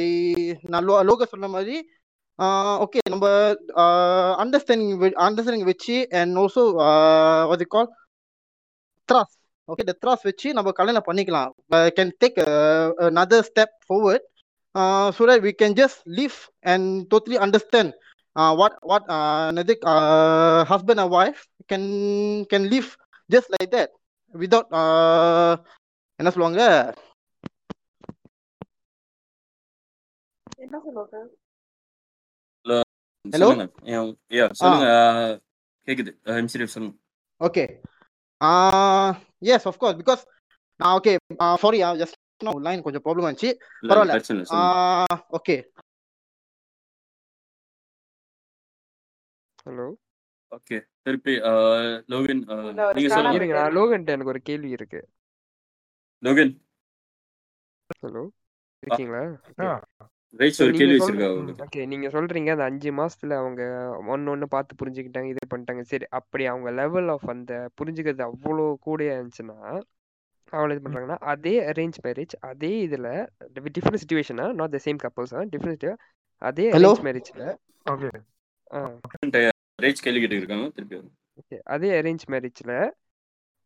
[0.74, 1.78] நான் லோக சொன்ன மாதிரி
[2.84, 3.28] ஓகே நம்ம
[4.44, 4.92] அண்டர்ஸ்டாண்டிங்
[5.28, 6.64] அண்டர்ஸ்டாண்டிங் வச்சு and also
[7.50, 7.90] what you call
[9.10, 9.36] trust
[9.70, 11.54] okay இந்த த்ராஸ் வச்சு நம்ம கல்யாணம் பண்ணிக்கலாம்
[11.98, 12.38] can take
[13.10, 14.22] another step forward
[14.76, 17.90] uh, so that we can just live and totally understand
[18.36, 21.84] uh, what what uh, another uh, husband and wife can
[22.46, 22.90] can live
[23.30, 23.90] just like that
[24.34, 25.54] without uh,
[26.20, 26.62] என்ன சொல்லுவாங்க
[30.66, 31.18] என்ன சொல்லுவாங்க
[33.32, 33.72] சொல்லுங்க.
[33.82, 35.40] uh,
[35.86, 36.50] கேக்குது.
[36.52, 36.98] சொல்லுங்க.
[37.40, 37.82] Okay.
[39.40, 40.24] Yes of course because
[40.84, 41.18] okay
[41.56, 44.16] sorry just line கொஞ்சம் problem ஆச்சு பரவாயில்ல.
[45.38, 45.56] Okay
[49.64, 49.94] hello
[50.56, 50.78] okay.
[51.02, 51.32] திருப்பி
[52.12, 52.44] லோகன்
[52.94, 53.46] நீங்க சொல்லுங்க.
[53.46, 55.10] நான் லோகன்ட்ட எனக்கு ஒரு கேள்வி இருக்கு.
[56.24, 56.54] லோகன்.
[58.02, 58.28] ஹலோ
[58.80, 59.82] இருக்கீங்களா?
[61.64, 63.62] ஓகே நீங்க சொல்றீங்க அந்த அஞ்சு மாசத்துல அவங்க
[64.08, 69.16] ஒன்னு ஒன்னு பார்த்து புரிஞ்சுக்கிட்டாங்க இது பண்ணிட்டாங்க சரி அப்படி அவங்க லெவல் ஆஃப் அந்த புரிஞ்சுக்கிறது அவ்வளோ கூடயா
[69.16, 69.60] இருந்துச்சுன்னா
[70.54, 73.08] அவளை இது பண்றாங்கன்னா அதே அரேஞ்ச் மேரேஜ் அதே இதுல
[73.70, 75.88] different சுச்சுவேஷனா not the same couples different
[76.42, 77.44] அதே அரேஞ்ச் மேரேஜ்ல
[81.40, 82.72] ஓகே அதே அரேஞ்ச் மேரேஜ்ல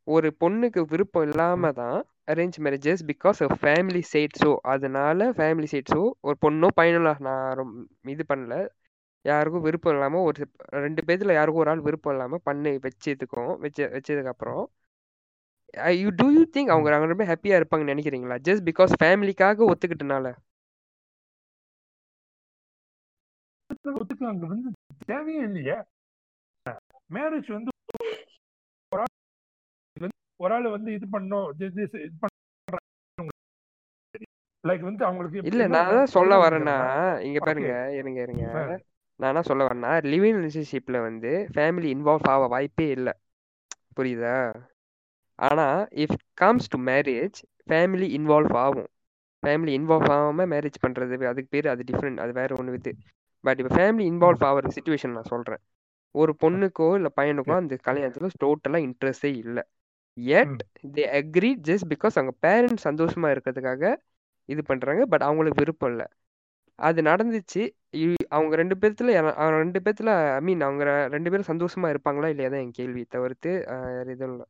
[0.08, 2.00] ஒரு பொண்ணுக்கு விருப்பம் இல்லாம தான்
[2.32, 7.86] arrange marriages because family side so அதனால ஃபேமிலி சைட் ஸோ ஒரு பொண்ணோ பையனோ நான் ரொம்ப
[8.12, 8.56] இது பண்ணல.
[9.26, 14.64] யாருக்கும் விருப்பம் இல்லாமல் ஒரு ரெண்டு பேர்த்துல யாருக்கும் ஒரு ஆள் விருப்பம் இல்லாமல் பண்ணி வச்சதுக்கும் வச்ச வச்சதுக்கப்புறம்
[15.90, 18.38] I you do you think அவங்க அவங்க ரொம்ப ஹாப்பியாக இருப்பாங்கன்னு நினைக்கிறீங்களா?
[18.48, 20.26] Just because ஃபேமிலிக்காக ஒத்துக்கிட்டனால.
[23.86, 24.70] ஒத்துக்கலாம் வந்து
[25.06, 25.78] தேவையே இல்லையே.
[27.14, 27.70] மேரேஜ் வந்து-
[30.44, 31.84] ஒரு ஆள் வந்து இது பண்ணோம் இது
[34.64, 36.76] லைக் வந்து அவங்களுக்கு இல்ல நான் சொல்ல வரேன்னா
[37.28, 38.46] இங்க பாருங்க இருங்க இருங்க.
[39.20, 43.14] நான் என்ன சொல்ல வரேன்னா லிவிங் ரிலேஷன்ஷிப்ல வந்து ஃபேமிலி இன்வால்வ் ஆக வாய்ப்பே இல்லை.
[43.98, 44.36] புரியுதா?
[45.40, 45.66] ஆனா
[46.04, 47.38] if comes to marriage
[47.70, 48.90] family involve ஆகும்.
[49.44, 52.92] ஃபேமிலி இன்வால்வ் ஆகாம மேரேஜ் பண்றது அதுக்கு பேர் அது டிஃப்ரெண்ட் அது வேற ஒன்று இது.
[53.44, 55.62] பட் இப்போ ஃபேமிலி இன்வால்வ் ஆகிற சுச்சுவேஷன் நான் சொல்றேன்.
[56.16, 59.64] ஒரு பொண்ணுக்கோ இல்லை பையனுக்கோ அந்த கல்யாணத்துல டோட்டலாக இன்ட்ரெஸ்டே இல்லை.
[60.20, 63.96] Yet they agree just because அவங்க பேரண்ட்ஸ் சந்தோஷமா இருக்கிறதுக்காக
[64.46, 65.06] இது பண்றாங்க.
[65.06, 66.06] பட் அவங்களுக்கு விருப்பம் இல்லை.
[66.76, 67.70] அது நடந்துச்சு.
[67.98, 71.96] இ- அவங்க ரெண்டு பேர்த்துல யாரா- அவங்க ரெண்டு பேர்த்துல ஐ மீன் அவங்க ரெ- ரெண்டு பேரும் சந்தோஷமா
[71.96, 72.50] இருப்பாங்களா இல்லையா?
[72.50, 73.04] தான் என் கேள்வி.
[73.04, 74.46] தவிர்த்து ஆஹ், வேற எதுவும் இல்லை.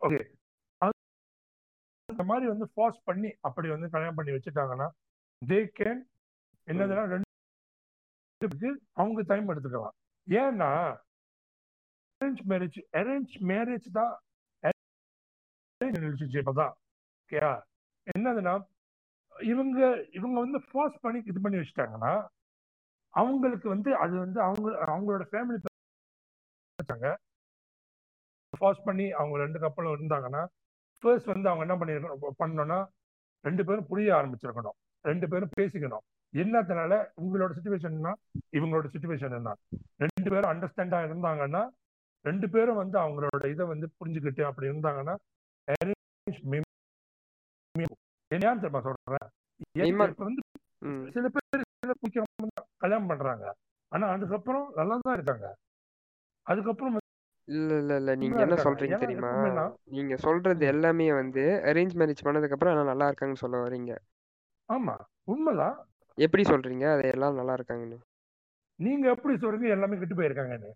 [0.00, 0.38] ஓகே
[2.04, 4.88] அந்த மாதிரி வந்து ஃபார்ஸ் பண்ணி அப்படி வந்து கல்யாணம் பண்ணி வச்சுட்டாங்கன்னா
[5.46, 6.00] தே கேன்
[6.66, 7.22] என்னதுன்னா ரெண்டு
[8.38, 9.90] பேருக்கு அவங்க டைம் எடுத்துக்கலாம்.
[10.28, 10.96] ஏன்னா
[12.20, 14.14] அரேஞ்ச் மேரேஜ் அரேஞ்ச் மேரேஜ் தான்
[15.80, 16.74] ரிலேஷன்ஷிப் தான்
[17.20, 17.52] ஓகேயா
[18.06, 18.54] என்னதுன்னா
[19.36, 19.78] இவங்க
[20.18, 22.12] இவங்க வந்து ஃபோர்ஸ் பண்ணி இது பண்ணி வச்சுட்டாங்கன்னா
[23.14, 25.58] அவங்களுக்கு வந்து அது வந்து அவங்க அவங்களோட ஃபேமிலி
[28.52, 30.42] ஃபாஸ்ட் பண்ணி அவங்க ரெண்டு கப்பலும் இருந்தாங்கன்னா
[31.02, 32.78] ஃபர்ஸ்ட் வந்து அவங்க என்ன பண்ணிருக்கணும் பண்ணோன்னா
[33.44, 34.76] ரெண்டு பேரும் புரிய ஆரம்பிச்சிருக்கணும்.
[35.04, 36.02] ரெண்டு பேரும் பேசிக்கணும்.
[36.34, 38.12] என்னத்தினால உங்களோட சுச்சுவேஷன்னா
[38.56, 39.52] இவங்களோட சுச்சுவேஷன் என்ன
[40.04, 41.62] ரெண்டு பேரும் அண்டர்ஸ்டாண்டா இருந்தாங்கன்னா
[42.24, 45.16] ரெண்டு பேரும் வந்து அவங்களோட இதை வந்து புரிஞ்சுக்கிட்டு அப்படி இருந்தாங்கன்னா
[45.68, 45.92] ஏன்
[48.60, 50.20] தெரியுமா சொல்றேன்?
[50.20, 50.42] வந்து
[51.14, 51.62] சில பேர்
[52.78, 53.54] கல்யாணம் பண்றாங்க.
[53.92, 55.54] ஆனா அதுக்கப்புறம் நல்லா தான் இருக்காங்க.
[56.46, 56.98] அதுக்கப்புறம்
[57.48, 58.14] இல்ல இல்ல இல்ல.
[58.14, 59.68] நீங்க என்ன சொல்றீங்க தெரியுமா?
[59.88, 63.96] நீங்க சொல்றது எல்லாமே வந்து அரேஞ்ச் மேரேஜ் பண்ணதுக்கு அப்புறம் எல்லாம் நல்லா இருக்காங்கன்னு சொல்ல வரீங்க
[64.68, 64.96] ஆமா.
[65.24, 65.86] உண்மைதான்.
[66.18, 66.92] எப்படி சொல்றீங்க?
[66.92, 68.09] அது எல்லாம் நல்லா இருக்காங்கன்னு.
[68.80, 69.70] நீங்க எப்படி சொல்றீங்க?
[69.76, 70.16] எல்லாமே கெட்டு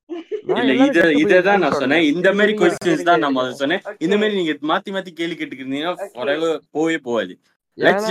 [0.53, 2.05] எல்லாரும் கெட்டு இததான் நான் சொன்னேன்.
[2.13, 3.83] இந்த மாதிரி கொஸ்டின்ஸ் தான் நான் முதல்ல சொன்னேன்.
[4.05, 4.17] இந்த.
[4.21, 5.37] மாதிரி நீங்க மாத்தி மாத்தி கேள்வி
[6.17, 7.35] forever போவே போகாது.
[7.79, 8.03] என்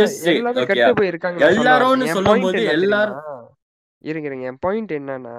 [2.15, 3.19] சொல்லும் பாயிண்ட் போது எல்லாரும்
[4.03, 4.47] இருங்க இருங்க.
[4.51, 5.35] என் பாயிண்ட் என்னன்னா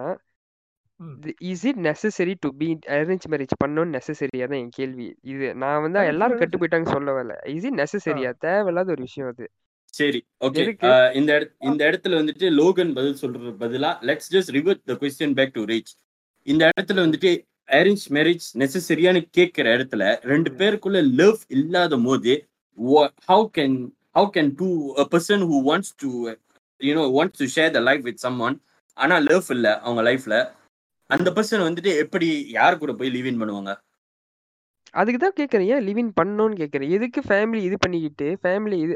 [1.51, 5.09] is it necessary to be arrange marriage பண்ணணும்னு நெசசரியா தான் என் கேள்வி.
[5.33, 9.47] இது நான் வந்து எல்லாரும் கெட்டு போயிட்டாங்க சொல்ல வரல இஸ் இட் நெசசரியா தேவையில்லாத ஒரு விஷயம் அது.
[9.95, 10.63] சரி ஓகே
[11.15, 11.33] இந்த
[11.63, 15.93] இந்த இடத்துல வந்துட்டு லோகன் பதில் சொல்றது பதிலா let's just revert the question back to reach
[16.47, 17.33] இந்த இடத்துல வந்துட்டு
[17.73, 22.35] அரேஞ்ச் மேரேஜ் நெசசரியான்னு கேட்கிற இடத்துல ரெண்டு பேருக்குள்ள லவ் இல்லாத போது
[23.29, 23.77] how can
[24.17, 26.11] how can do a person who wants to
[26.81, 28.57] you know wants to share the life with someone
[28.97, 30.37] ஆனா லவ் இல்ல அவங்க லைஃப்ல
[31.11, 33.73] அந்த பர்சன் வந்துட்டு எப்படி யார் கூட போய் லிவ் இன் பண்ணுவாங்க?
[34.95, 38.95] அதுக்கு தான் கேட்குறேன் ஏன் லிவின் பண்ணணும்னு கேட்குறேன் எதுக்கு ஃபேமிலி இது பண்ணிக்கிட்டு ஃபேமிலி இது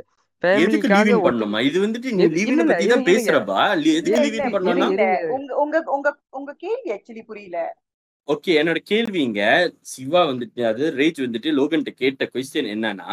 [8.28, 9.42] ஓகே என்னோட கேள்விங்க
[9.82, 13.10] சிவா வந்துட்டு அது ரேஜ் வந்துட்டு லோகன்ட்ட கேட்ட கொஸ்டின் என்னன்னா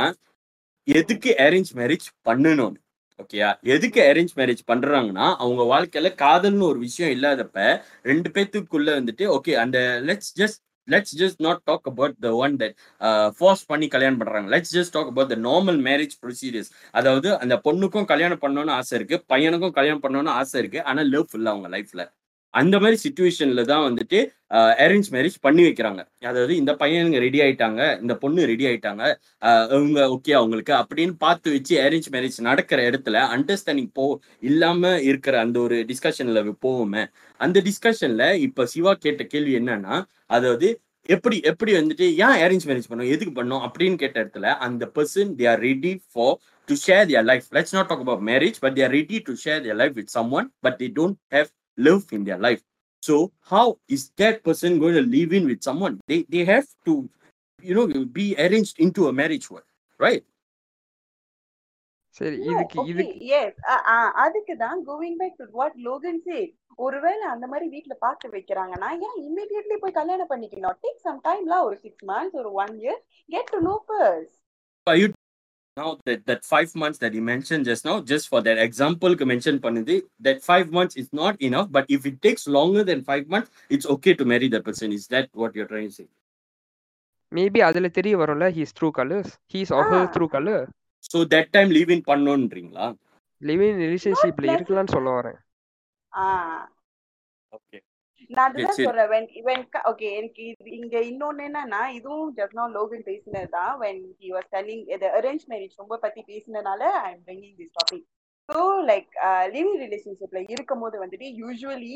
[0.87, 2.75] எதுக்கு அரேஞ்ச் மேரேஜ் பண்ணணும்
[3.19, 7.59] ஓகேயா எதுக்கு அரேஞ்ச் மேரேஜ் பண்றாங்கன்னா அவங்க வாழ்க்கையில காதல்னு ஒரு விஷயம் இல்லாதப்ப
[8.03, 12.75] ரெண்டு பேத்துக்குள்ள வந்துட்டு ஓகே அந்த let's just let's just not talk about the one that
[13.37, 14.49] force பண்ணி கல்யாணம் பண்றாங்க.
[14.55, 19.17] Let's just talk about the normal marriage procedures அதாவது அந்த பொண்ணுக்கும் கல்யாணம் பண்ணணும்னு ஆசை இருக்கு
[19.33, 22.03] பையனுக்கும் கல்யாணம் பண்ணணும்னு ஆசை இருக்கு ஆனா லவ் இல்லை அவங்க லைஃப்ல
[22.55, 24.19] அந்த மாதிரி சுச்சுவேஷன்ல தான் வந்துட்டு
[24.81, 26.01] அரேஞ்ச் மேரேஜ் பண்ணி வைக்கிறாங்க.
[26.29, 29.03] அதாவது இந்த பையனுங்க ரெடி ஆயிட்டாங்க இந்த பொண்ணு ரெடி ஆயிட்டாங்க
[29.73, 34.05] இவங்க ஓகே அவங்களுக்கு அப்படின்னு பார்த்து வச்சு அரேஞ்ச் மேரேஜ் நடக்கிற இடத்துல அண்டர்ஸ்டாண்டிங் போ
[34.43, 37.03] இல்லாம இருக்கிற அந்த ஒரு டிஸ்கஷன்ல போவோமே
[37.39, 39.97] அந்த டிஸ்கஷன்ல இப்ப சிவா கேட்ட கேள்வி என்னன்னா
[40.29, 40.69] அதாவது
[41.09, 45.47] எப்படி எப்படி வந்துட்டு ஏன் அரேஞ்ச் மேரேஜ் பண்ணோம் எதுக்கு பண்ணோம் அப்படின்னு கேட்ட இடத்துல அந்த person they
[45.51, 46.33] are ready for
[46.67, 49.61] to share their life let's not talk about marriage but they are ready to share
[49.65, 52.61] their life with someone but they don't have love in their life.
[53.03, 55.99] So how is that person going to live in with someone?
[56.07, 56.93] They they have to,
[57.63, 59.67] you know, be arranged into a marriage, one,
[59.99, 60.23] right?
[62.17, 63.49] சரி இதுக்கு இதுக்கு yes.
[63.73, 66.49] Uh, uh, அதுக்கு தான் going back to what Logan said
[66.85, 71.75] ஒருவேளை அந்த மாதிரி வீட்ல பார்க்க வைக்கிறாங்கன்னா ஏன் இமிடியட்லி போய் கல்யாணம் பண்ணிக்கணும் டேக் சம் டைம்ல ஒரு
[71.83, 72.99] சிக்ஸ் மந்த்ஸ் ஒரு one year
[73.29, 74.35] get to know first
[74.87, 75.07] Are you
[75.76, 79.24] now that that five months that you mentioned just now, just for that example க்கு
[79.24, 83.26] mention பண்ணுது, that five months is not enough, but if it takes longer than five
[83.28, 84.92] months, it's okay to marry that person.
[84.92, 86.08] Is that what you're trying to say?
[87.32, 90.12] Maybe அதுல தெரிய வரும்ல he's true colours his or her Ah.
[90.16, 90.64] True colour
[91.04, 92.86] So that time leave in பண்ணணுன்றீங்களா?
[93.42, 95.38] Living ரிலேஷன்ஷிப்ல Not இருக்கலாம்னு சொல்ல வரேன்
[96.12, 96.64] ஆஹ்
[97.52, 97.80] Okay.
[98.29, 98.77] நான் அதுதான்.
[98.77, 99.09] சொல்றேன்.
[99.11, 99.61] when when
[99.91, 104.81] ஓகே எனக்கு இது இங்க இன்னொன்னு என்னன்னா இதுவும் நோ லோகன் பேசினது தான் when he was telling
[105.03, 108.03] the arranged marriage ரொம்ப பத்தி பேசினனால ஐ எம் this topic.
[108.49, 108.57] So
[108.91, 111.95] like uh, living relationshipல இருக்கும் போது வந்துட்டு usually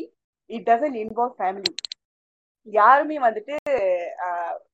[0.50, 1.74] it doesn't involve family.
[2.68, 3.56] யாருமே வந்துட்டு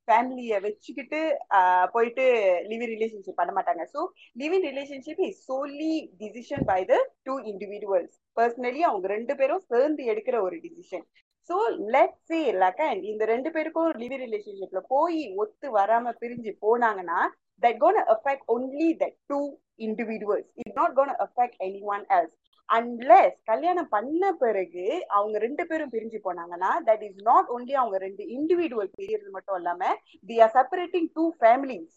[0.08, 1.20] ஃபேமிலிய வச்சுக்கிட்டு
[1.58, 2.24] ஆஹ் போயிட்டு
[2.70, 3.84] லிவிங் ரிலேஷன்ஷிப் பண்ண மாட்டாங்க.
[3.94, 4.00] So
[4.42, 5.92] living relationship is solely
[6.24, 11.06] decision by the two individuals personally அவங்க ரெண்டு பேரும் சேர்ந்து எடுக்கிற ஒரு டிசிஷன்
[11.50, 11.56] ஸோ
[11.94, 17.20] லெட் சே இல்லாக்க இந்த ரெண்டு பேருக்கும் லிவ் ரிலேஷன்ஷிப்ல போய் ஒத்து வராம பிரிஞ்சு போனாங்கன்னா
[17.64, 19.40] that gonna affect only that two
[19.88, 21.58] individuals it not gonna affect
[21.90, 22.36] anyone else
[22.70, 24.86] unless கல்யாணம் பண்ண பிறகு
[25.16, 29.92] அவங்க ரெண்டு பேரும் பிரிஞ்சு போனாங்கன்னா தட் இஸ் நாட் ஒன்லி அவங்க ரெண்டு இண்டிவிஜுவல் பீரியட் மட்டும் இல்லாம
[30.26, 31.94] the are separating two families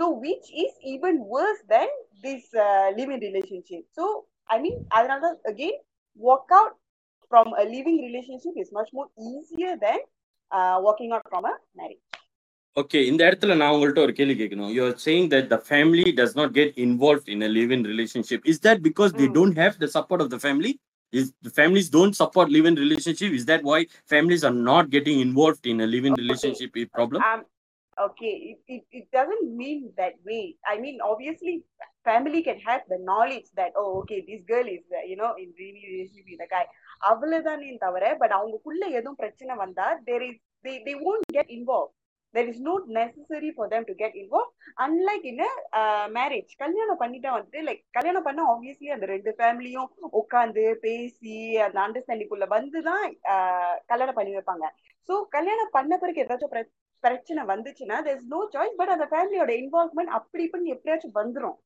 [0.00, 1.94] so which is even worse than
[2.24, 2.50] this
[2.98, 4.06] living relationship so
[4.50, 5.78] I mean அதனால தான் again
[6.20, 6.76] work out
[7.32, 10.02] from a living relationship is much more easier than
[10.90, 12.02] working out from a marriage
[12.76, 14.70] Okay, இந்த இடத்துல நான் உங்கள்ட்ட ஒரு கேள்வி கேட்கணும்.
[14.76, 18.40] You are saying that the family does not get involved in a live-in relationship.
[18.52, 19.34] Is that because they Mm.
[19.38, 20.72] don't have the support of the family?
[21.12, 23.32] Is the families don't support live-in relationship?
[23.40, 23.78] Is that why
[24.14, 26.22] families are not getting involved in a live-in Okay.
[26.24, 27.20] relationship is problem?
[27.28, 27.42] um
[27.96, 31.52] okay it, it, it doesn't mean that way i mean obviously
[32.04, 35.48] family can have the knowledge that oh okay this girl is uh, you know in
[35.58, 36.64] really relationship with a guy
[37.02, 41.92] அவ்வளவுதானே தவிர but அவங்களுக்குள்ள எதுவும் பிரச்சனை வந்தா there is they they won't get involved.
[42.34, 45.40] There is not necessary for them to get involve unlike in
[46.12, 49.88] marriage கல்யாணம் பண்ணிட்டா வந்துட்டு like கல்யாணம் பண்ணா ஆப்வியஸ்லி அந்த ரெண்டு ஃபேமிலியும்
[50.20, 54.64] உட்காந்து பேசி அந்த அண்டர்ஸ்டாண்டிங்குள்ள வந்து தான் uh, கல்யாணம் பண்ணி வைப்பாங்க.
[55.08, 56.72] ஸோ கல்யாணம் பண்ண பிறகு ஏதாச்சும் பிர-
[57.04, 61.56] பிரச்சனை வந்துச்சுன்னா there is no choice but அந்த ஃபேமிலியோட இன்வால்வ்மெண்ட் அப்படி இப்படின்னு எப்படியாச்சும் வந்துடும்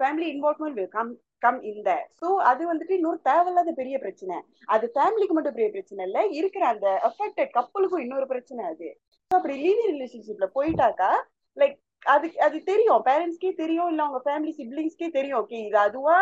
[0.00, 1.10] family involvement will come
[1.44, 1.90] come இந்த
[2.20, 4.36] ஸோ அது வந்துட்டு இன்னொரு தேவையில்லாத பெரிய பிரச்சனை.
[4.74, 8.88] அது ஃபேமிலிக்கு மட்டும் பெரிய பிரச்சனை இல்லை இருக்கிற அந்த அஃபெக்டட் கப்பலுக்கும் இன்னொரு பிரச்சனை அது.
[9.30, 11.10] ஸோ அப்படி லீவிங் ரிலேஷன்ஷிப்ல போயிட்டாக்கா
[11.56, 11.76] லைக்
[12.06, 13.02] அது அது தெரியும்.
[13.08, 15.40] பேரண்ட்ஸ்க்கே தெரியும் இல்ல அவங்க ஃபேமிலி சிப்ளிங்ஸ்க்கே தெரியும்.
[15.42, 16.16] ஓகே இது அதுவா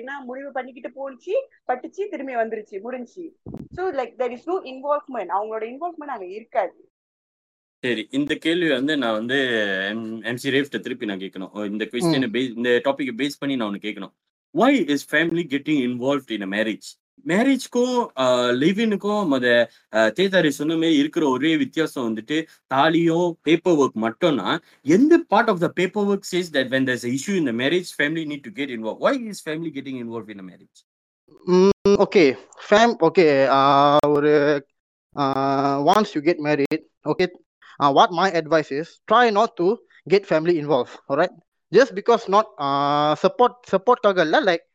[0.00, 1.34] என்ன முடிவு பண்ணிக்கிட்டு போச்சு
[1.70, 3.24] பட்டுச்சு திரும்பி வந்துருச்சு முடிஞ்சு
[3.76, 6.78] so like there is no involvement அவங்களோட இன்வால்வ்மெண்ட் அங்க இருக்காது.
[7.84, 9.36] சரி இந்த கேள்வி வந்து நான் வந்து
[10.30, 11.52] எம்சி ரேஃப்ட திருப்பி நான் கேட்கணும்.
[11.72, 14.12] இந்த கொஸ்டினை பேஸ் இந்த டாபிக் பேஸ் பண்ணி நான் ஒன்று கேட்கணும்.
[14.54, 16.88] Why is family getting involved in marriage
[17.30, 17.94] மேரேஜ்க்கும்
[18.62, 19.46] லிவினுக்கும் அத
[20.18, 22.36] தேதாரி சொன்ன மாதிரி இருக்கிற ஒரே வித்தியாசம் வந்துட்டு
[22.74, 24.48] தாலியும் பேப்பர் ஒர்க் மட்டும்னா
[24.96, 26.88] எந்த part of the paper work says that when
[27.38, 29.00] in the marriage family need to get involved?
[29.06, 30.80] Why is family getting involved in a marriage?
[32.04, 32.24] Okay
[32.68, 33.26] fame okay
[34.14, 34.32] ஒரு
[35.94, 37.26] once you get married okay
[37.97, 39.67] What my advice is try not to
[40.07, 41.35] get family involve right
[41.71, 42.49] just because not
[43.25, 44.65] support சப்போர்ட்டாக இல்லை like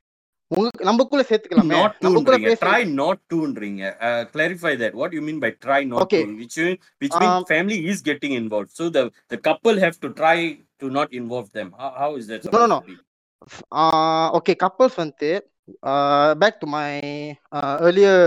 [0.51, 2.51] உங்களுக்கு நமக்குள்ள சேர்த்துக்கலாமே not to நமக்குள்ள ன்றீங்க.
[2.51, 3.83] பேச try not to ன்றீங்க.
[4.07, 6.23] Uh, clarify that what you mean by try not Okay.
[6.23, 9.97] to which mean, which means Um, family is getting involved so the the couple have
[10.05, 10.39] to try
[10.83, 12.81] to not involve them how, how is that No, no, supposed no.
[12.81, 12.97] to be
[14.39, 15.29] okay couples வந்து
[16.43, 16.87] back to my
[17.87, 18.25] earlier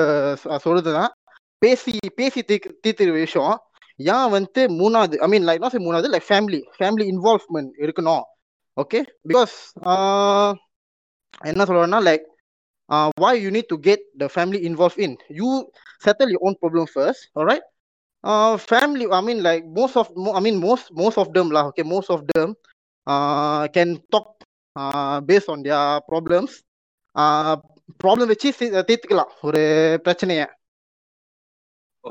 [0.65, 1.11] சொல்றதுதான்
[1.61, 3.57] பேசி பேசி தீர்க்க தீர்த்துற விஷயம்
[3.98, 8.24] ஏன் வந்து மூணாவது I mean like not மூணாவது லைக் ஃபேமிலி ஃபேமிலி இன்வால்வ்மெண்ட் இருக்கணும்
[8.76, 9.54] ஓகே பிகாஸ்
[11.50, 12.26] என்ன சொல்றேன்னா like
[13.22, 15.48] why you need to get the family involved in you
[16.04, 17.64] settle your own problem first all right
[18.24, 21.64] uh family i mean like most of mo- i mean most most of them lah
[21.70, 22.48] okay most of them
[23.06, 24.26] uh can talk
[24.76, 26.52] uh based on their problems
[27.16, 27.54] uh
[27.98, 29.62] problem வச்சு தீ- தீர்த்துக்கலாம் ஒரு
[30.06, 30.44] பிரச்சனைய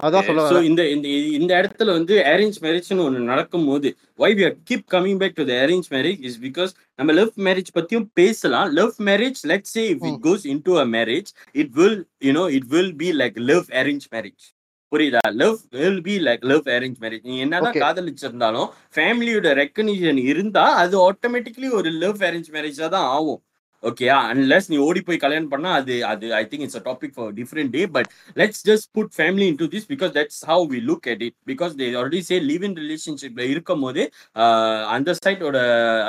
[0.05, 3.89] அதான் சொல்ல இந்த இந்த இந்த இடத்துல வந்து அரேஞ்ச் மேரேஜ்னு ஒன்று நடக்கும்போது
[4.19, 7.71] why we are keep coming back to the arranged marriage is because நம்ம லவ் மேரேஜ்
[7.77, 10.19] பத்தியும் பேசலாம் love marriage let's say if it ம்.
[10.21, 14.45] goes into a marriage it will you know it will be like love arranged marriage
[14.91, 17.77] புரியுதா love will be like love arranged marriage நீ என்னதான்.
[17.83, 23.41] காதலிச்சிருந்தாலும் ஃபேமிலியோட recognition இருந்தா அது automatically ஒரு லவ் அரேஞ்ச் மேரேஜா தான் ஆகும்
[23.85, 27.31] ஓகே அன்லெஸ் நீ ஓடி போய் கல்யாணம் பண்ணா அது அது I think it's a topic for
[27.39, 31.07] different day but let's just put family in to this because that's how we look
[31.13, 34.03] at it because they already say live in ரிலேஷன்ஷிப்ல இருக்கும் போது
[34.37, 35.57] uh, அந்த சைடோட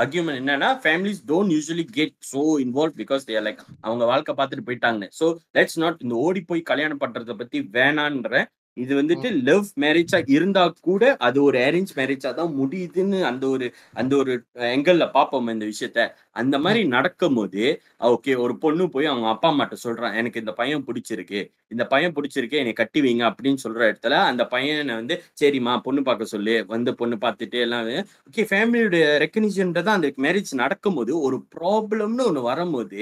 [0.04, 5.08] அக்யூமெண்ட் என்னன்னா families don't usually get so involve because there like அவங்க வாழ்க்கை பார்த்துட்டு போயிட்டாங்க
[5.18, 8.44] ஸோ லெட்ஸ் நாட் இந்த ஓடி போய் கல்யாணம் பண்றதை பத்தி வேணான்ற
[8.76, 14.12] இது வந்துட்டு லவ் மேரேஜா இருந்தா கூட அது ஒரு அரேஞ்ச் மேரேஜா தான் முடியுதுன்னு அந்த ஒரு அந்த
[14.16, 14.32] ஒரு
[14.74, 16.00] எங்கல்ல பார்ப்போம் இந்த விஷயத்த.
[16.36, 17.62] அந்த மாதிரி நடக்கும்போது
[18.10, 21.40] ஓகே ஒரு பொண்ணு போய் அவங்க அப்பா அம்மாட்ட சொல்றான் எனக்கு இந்த பையன் பிடிச்சிருக்கு.
[21.74, 26.32] இந்த பையன் பிடிச்சிருக்கு என்னை கட்டி வைங்க அப்படின்னு சொல்ற இடத்துல அந்த பையனை வந்து சரிம்மா பொண்ணு பார்க்க
[26.34, 26.56] சொல்லு.
[26.74, 27.88] வந்து பொண்ணு பார்த்துட்டு எல்லாம்
[28.28, 33.00] ஓகே ஃபேமிலியோட ரெக்கக்னிஷன் தான் அந்த மேரேஜ் நடக்கும்போது ஒரு ப்ராப்ளம்னு ஒன்று வரும்போது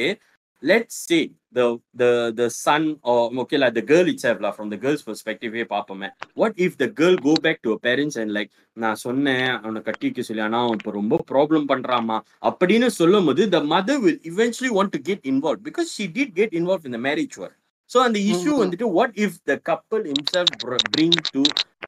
[0.64, 1.20] let's say
[1.52, 1.64] the
[2.00, 2.08] the
[2.38, 6.08] the son or okay like the girl itself lah from the girl's perspective hey பாப்போமே
[6.42, 10.06] what if the girl go back to her parents and like நான் சொன்னேன் அவனை கட்டி
[10.08, 12.16] வைக்க சொல்லி ஆனா அவன் இப்போ ரொம்ப ப்ராப்ளம் பண்றாமா
[12.50, 16.52] அப்படின்னு சொல்லும் போது the mother will eventually want to get involved because she did get
[16.60, 17.54] involved in the marriage work
[17.90, 18.62] so அந்த issue Mhm.
[18.62, 21.42] வந்துட்டு what if the couple himself br- bring to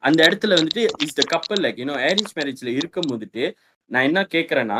[0.07, 3.45] அந்த இடத்துல வந்துட்டு is the couple like you know arranged marriageல இருக்கும் போதுட்டு
[3.91, 4.79] நான் என்ன கேக்குறேன்னா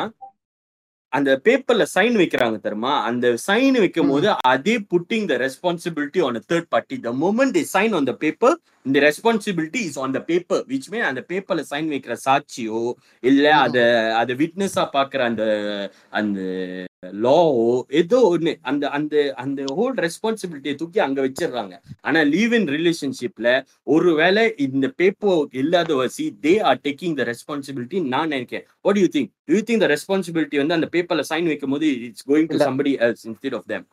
[1.13, 2.93] அந்த பேப்பர்ல சைன் வைக்கிறாங்க தெரியுமா?
[3.03, 7.93] அந்த சைன் வைக்கும் போது அதே putting the responsibility on third party the moment they sign
[7.93, 8.55] on the paper
[8.87, 12.81] இந்த responsibility is on the paper which mean அந்த பேப்பர்ல சைன் வைக்கிற சாட்சியோ
[13.23, 13.45] இல்ல.
[13.65, 13.77] அத
[14.19, 15.43] அத விட்னஸா பாக்குற அந்த
[16.11, 16.39] அந்த
[17.19, 17.65] லாவோ
[17.99, 19.13] ஏதோ ஒண்ணு அந்த அந்த
[19.43, 23.49] அந்த ஹோல் ரெஸ்பான்சிபிலிட்டியை தூக்கி அங்க வச்சிடுறாங்க ஆனா லீவ் இன் ரிலேஷன்ஷிப்ல
[23.87, 29.31] ஒருவேளை இந்த பேப்பர் இல்லாத வசி they are taking the responsibility நான் நினைக்கிறேன் what you think
[29.49, 32.59] you think the responsibility வந்து அந்த பேப்பர்ல சைன் வைக்கும் போது it's going to.
[32.65, 33.85] Somebody else instead of them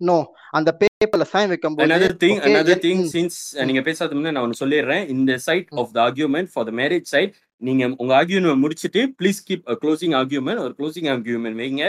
[0.00, 0.16] no
[0.50, 3.66] அந்த பேப்பர்ல சைன் வைக்கும்போது another thing okay, another என்- thing ம், since ம்.
[3.68, 5.80] நீங்க பேசாத முன்ன நான் ஒன்னு சொல்லிடுறேன் இந்த சைட் ம்.
[5.82, 10.62] Of the argument for the marriage side நீங்க உங்க ஆர்கியூமெண்ட் முடிச்சிட்டு ப்ளீஸ் கீப் க்ளோசிங் ஆர்கியூமெண்ட்
[10.64, 11.82] ஒரு க்ளோசிங் ஆர்கியூமெண்ட் வைங்க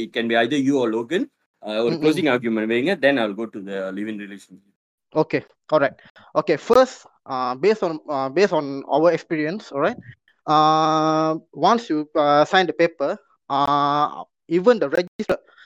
[0.00, 1.26] it can be either you are Logan
[1.82, 2.02] ஒரு ம், ம்.
[2.02, 4.68] க்ளோசிங் ஆர்கியூமெண்ட் வைங்க then I will go to the live in relationship
[5.14, 5.96] Okay, all right.
[6.34, 6.94] Okay, first,
[7.26, 9.98] uh, based on uh, based on our experience, all right.
[10.46, 11.30] Uh,
[11.62, 12.44] once you uh,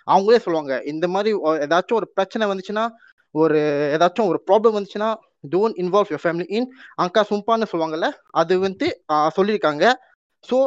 [0.06, 0.74] அவங்களே சொல்லுவாங்க.
[0.92, 1.30] இந்த மாதிரி
[1.66, 2.84] ஏதாச்சும் ஒரு பிரச்சனை வந்துச்சுன்னா
[3.34, 3.58] ஒரு
[3.94, 5.10] ஏதாச்சும் ஒரு ப்ராப்ளம் வந்துச்சுன்னா
[5.54, 6.68] don't involve your family in
[7.02, 8.08] Anga சும்பான்னு சொல்லுவாங்கல்ல
[8.40, 8.86] அது வந்து
[9.38, 9.84] சொல்லியிருக்காங்க.
[10.48, 10.58] ஸோ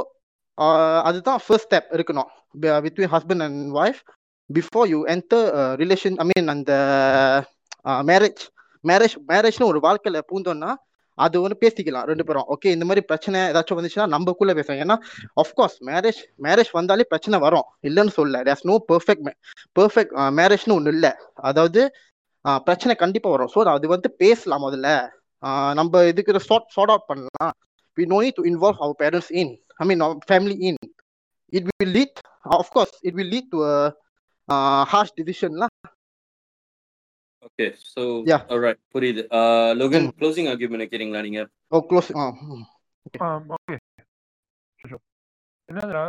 [1.10, 2.30] அதுதான் ஃபர்ஸ்ட் ஸ்டெப் இருக்கணும்.
[2.86, 4.02] Between husband and wife
[4.50, 5.48] before you enter
[5.82, 6.72] relation I mean அந்த
[8.12, 8.44] மேரேஜ்
[8.84, 10.72] மேரேஜ் மேரேஜ்னு ஒரு வாழ்க்கையில் பூந்தோன்னா
[11.26, 12.48] அது வந்து பேசிக்கலாம் ரெண்டு பேரும்.
[12.54, 14.98] ஓகே இந்த மாதிரி பிரச்சனை ஏதாச்சும் வந்துச்சுன்னா நம்மக்குள்ள பேசலாம் ஏன்னா
[15.44, 17.68] அஃப்கோர்ஸ் மேரேஜ் மேரேஜ் வந்தாலே பிரச்சனை வரும்.
[17.90, 19.32] இல்லைன்னு சொல்ல தேர்ஸ் நோ பெர்ஃபெக்ட்
[19.80, 21.12] பெர்ஃபெக்ட் மேரேஜ்னு ஒன்று இல்லை.
[21.50, 21.82] அதாவது
[22.46, 23.52] uh, பிரச்சனை கண்டிப்பாக வரும்.
[23.56, 24.90] ஸோ அது வந்து பேசலாம் முதல்ல.
[25.44, 27.54] Uh, நம்ம இதுக்கு சார்ட் சார்ட் அவுட் பண்ணலாம்.
[27.98, 29.54] We know to involve our parents in
[29.84, 30.82] I mean family in
[31.54, 32.20] it will lead
[32.60, 33.60] of course it will lead to
[34.92, 35.69] harsh டிசிஷன்லாம்
[37.60, 38.42] okay so Yeah.
[38.54, 39.22] Alright புரியுது.
[39.80, 40.06] லோகன்.
[40.20, 41.42] க்ளோசிங் ஆர்கியூமெண்ட் வைக்கிறீங்களா நீங்க?
[41.72, 42.26] Oh close ah
[43.56, 43.78] okay.
[45.70, 46.04] என்னதுடா,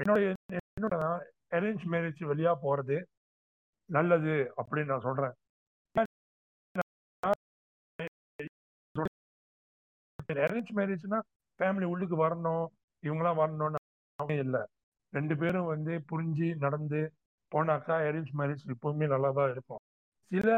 [0.00, 0.18] என்னோட
[0.58, 0.96] என்னோட
[1.56, 2.98] arrange marriage வழியா போறது
[3.90, 5.34] நல்லது அப்படின்னு நான் சொல்றேன்.
[10.44, 11.18] அரேஞ்ச் மேரேஜ்னா
[11.60, 12.64] ஃபேமிலி உள்ளுக்கு வரணும்
[13.02, 13.80] இவங்களாம் வரணும்னு
[14.44, 14.62] இல்லை.
[15.12, 17.00] ரெண்டு பேரும் வந்து புரிஞ்சு நடந்து
[17.52, 19.82] போனாக்கா அரேஞ்ச் மேரேஜ் எப்பவுமே நல்லா தான் இருக்கும்.
[20.30, 20.48] சில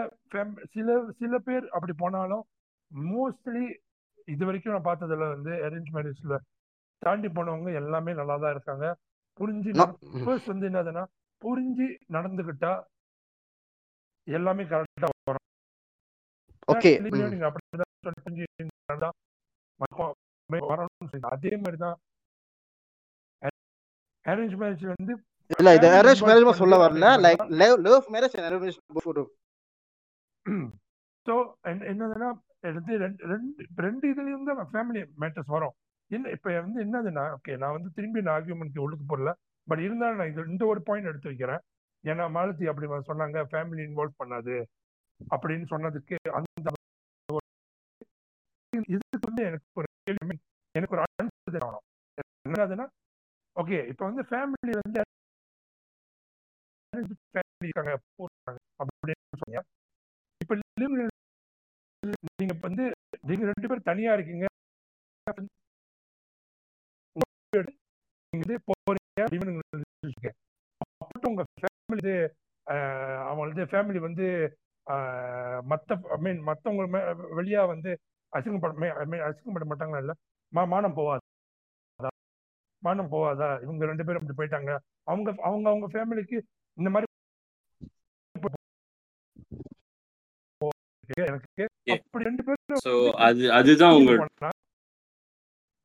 [0.74, 0.88] சில
[1.20, 2.44] சில பேர் அப்படி போனாலும்
[2.90, 3.64] மோஸ்ட்லி
[4.28, 6.36] இது வரைக்கும் நான் பார்த்ததுல வந்து அரேஞ்ச் மேரேஜ்ல
[7.02, 8.86] தாண்டி போனவங்க எல்லாமே நல்லா தான் இருக்காங்க.
[9.40, 9.70] புரிஞ்சு.
[10.24, 11.04] ஃபர்ஸ்ட் வந்து என்னதுன்னா
[11.42, 12.72] புரிஞ்சு நடந்துக்கிட்டா
[14.26, 15.44] எல்லாமே கரெக்டா வரும்.
[16.68, 16.92] ஓகே.
[17.04, 18.44] நீங்க அப்படிதான் புரிஞ்சு
[21.34, 21.96] அதே மாதிரி தான்
[24.24, 25.12] அரேஞ்ச் மேரேஜ் வந்து
[25.54, 27.08] இல்ல இது அரேஞ்ச் மேரேஜ் சொல்ல வரல.
[27.24, 27.42] Like
[27.86, 28.78] love marriage arrange
[31.26, 31.34] so
[31.90, 32.28] என்னதுன்னா
[32.68, 35.74] எடுத்து ரெண்டு ரெண்டு ரெண்டு இதுலயும் தான் ஃபேமிலி மேட்டர்ஸ் வரும்.
[36.10, 39.30] என்ன இப்போ வந்து என்னதுன்னா ஓகே நான் வந்து திரும்பி நான் ஆர்கியூமெண்ட்க்கு உள்ளுக்கு போடல.
[39.68, 41.62] பட் இருந்தாலும் நான் இது இந்த ஒரு பாயிண்ட் எடுத்து வைக்கிறேன்.
[42.04, 44.56] ஏன்னா மாலதி அப்படி சொன்னாங்க ஃபேமிலி இன்வால்வ் பண்ணாது.
[45.34, 46.74] அப்படின்னு சொன்னதுக்கு அந்த
[48.94, 50.34] இதுக்கு வந்து எனக்கு ஒரு கேள்வி
[50.74, 51.02] எனக்கு ஒரு
[51.54, 51.84] வேணும்
[52.46, 52.86] என்னதுன்னா
[53.56, 54.98] ஓகே இப்போ வந்து ஃபேமிலி வந்து
[56.98, 57.92] இருக்காங்க
[58.80, 59.62] அப்படின்னு சொன்னீங்க
[60.40, 60.54] இப்ப
[62.38, 62.84] நீங்க வந்து
[63.24, 64.46] நீங்க ரெண்டு பேரும் தனியா இருக்கீங்க
[71.24, 72.14] உங்க ஃபேமிலி
[72.66, 73.22] ஆஹ்,
[73.70, 74.26] ஃபேமிலி வந்து
[74.86, 77.90] ஆஹ், மத்த ஐ மீன் மத்தவங்க மே- வெளியா வந்து
[78.32, 80.12] அசிங்கப்பட ஐ மீன் அசிங்கப்பட மாட்டாங்களா இல்ல
[80.52, 82.10] மா- மானம் போவாதா
[82.82, 84.72] மானம் போவாதா இவங்க ரெண்டு பேரும் இப்படி போயிட்டாங்க
[85.06, 86.38] அவங்க அவங்க அவங்க ஃபேமிலிக்கு
[86.78, 87.06] இந்த மாதிரி.
[91.94, 94.12] அப்படி ரெண்டு பேரும் அது அதுதான் உங்க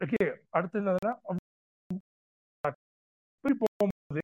[0.02, 0.22] ஓகே
[0.58, 1.14] அடுத்து என்னதுன்னா
[3.62, 4.22] போகும்போது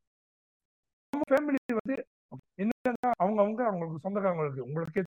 [1.12, 1.96] அவங்க ஃபேமிலி வந்து
[2.62, 5.04] என்னன்னா அவங்க அவங்க அவங்களுக்கு சொந்தக்காரங்களுக்கு உங்களுக்கே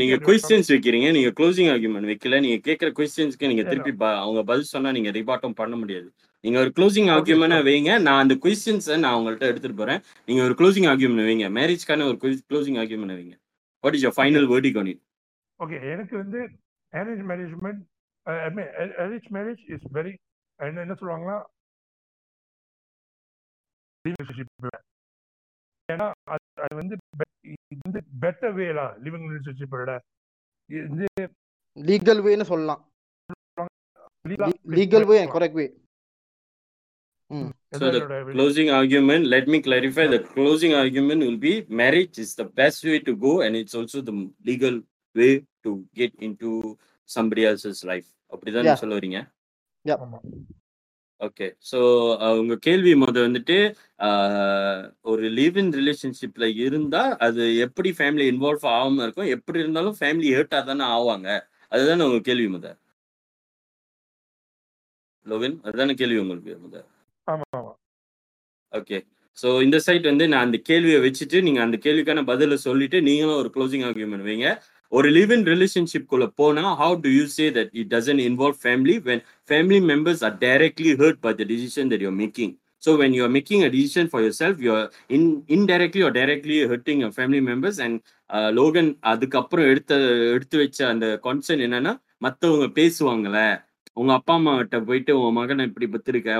[0.00, 1.08] நீங்க கொஸ்டின்ஸ் வைக்கிறீங்க.
[1.16, 2.38] நீங்க க்ளோசிங் ஆர்குமெண்ட் வைக்கல.
[2.44, 3.92] நீங்க கேட்கிற கொஸ்டின்ஸ்க்கு நீங்க திருப்பி
[4.22, 6.08] அவங்க பதில் சொன்னா நீங்க ரிபாட்டும் பண்ண முடியாது.
[6.44, 8.02] நீங்க ஒரு க்ளோசிங் ஆர்குமெண்ட் வைங்க.
[8.02, 10.00] நான் அந்த கொஸ்டின்ஸை நான் உங்கள்ட்ட எடுத்துட்டு போறேன்.
[10.26, 11.46] நீங்க ஒரு க்ளோசிங் ஆர்குமெண்ட் வைங்க.
[11.58, 12.16] மேரேஜ்க்கான ஒரு
[12.50, 13.36] க்ளோசிங் ஆர்குமெண்ட் வைங்க.
[13.80, 15.00] What is your final verdict on it
[15.62, 16.40] okay எனக்கு வந்து
[16.92, 17.82] arrange management
[19.02, 20.12] arrange marriage is very
[20.62, 21.38] என்ன என்ன சொல்லுவாங்கன்னா
[25.92, 26.96] ஏன்னா அது அது வந்து
[27.84, 30.00] வந்து பெட்டர் வேலா லிவிங் ரிலேஷன்ஷிப் விட
[30.70, 31.06] இது வந்து
[31.78, 32.82] லீகல் வேன்னு சொல்லலாம்.
[34.28, 35.64] legal- legal way correct way
[37.72, 42.18] So the எதோட வெளி- closing argument, let me clarify the closing argument will be marriage
[42.18, 44.14] is the best way to go and it's also the
[44.44, 44.76] legal
[45.16, 45.32] way
[45.64, 46.50] to get into
[47.08, 48.08] somebody else's life.
[48.32, 48.80] அப்படிதான் Yeah.
[48.82, 49.20] சொல்ல வரீங்க
[51.20, 51.78] okay so
[52.40, 53.56] உங்க கேள்வி முத வந்துட்டு
[55.02, 59.30] ஒரு live in ரிலேஷன்ஷிப்ல இருந்தா அது எப்படி ஃபேமிலி இன்வால்வ் ஆகாம இருக்கும்?
[59.36, 61.28] எப்படி இருந்தாலும் ஃபேமிலி ஹேர்ட்டா தானே ஆவாங்க?
[61.72, 62.66] அதுதானே உங்க கேள்வி முத.
[65.26, 66.76] லோவின் அதுதானே கேள்வி உங்களுக்கு முத.
[67.26, 67.72] ஆமா ஆமா
[68.72, 68.98] ஓகே
[69.38, 73.50] ஸோ இந்த சைட் வந்து நான் அந்த கேள்வியை வச்சுட்டு நீங்க அந்த கேள்விக்கான பதிலை சொல்லிட்டு நீங்களும் ஒரு
[73.54, 74.48] க்ளோசிங் ஆர்குமெண்ட் வைங்க.
[74.92, 78.96] ஒரு லிவ் இன் ரிலேஷன்ஷிப் குள்ள போனா how do you say that it doesn't involve family
[79.08, 82.52] when family members are directly hurt by the decision that you're making.
[82.82, 87.00] So when you're making a decision for yourself, self in in or are directly hurting
[87.04, 87.98] your family members and
[88.52, 89.94] Logan அதுக்கப்புறம் எடுத்த
[90.36, 93.40] எடுத்து வச்ச அந்த consent என்னன்னா மத்தவங்க பேசுவாங்கல்ல
[94.00, 96.38] உங்க அப்பா அம்மா கிட்ட போயிட்டு உன் மகனை இப்படி பத்திருக்க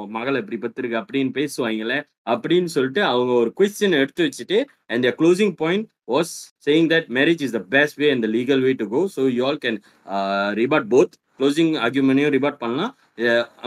[0.00, 1.96] உன் மகளை இப்படி பத்திருக்க அப்படின்னு பேசுவாங்கல்ல
[2.32, 4.58] அப்படின்னு சொல்லிட்டு அவங்க ஒரு கொஸ்டின் எடுத்து வச்சுட்டு
[4.92, 5.84] and their closing point
[6.14, 6.28] was
[6.66, 9.00] saying that marriage is the best way and the legal way to go.
[9.14, 9.78] So you all can
[10.14, 11.14] uh, rebut both.
[11.38, 12.92] Closing ஆர்குமெண்ட்டையும் rebut பண்ணலாம்.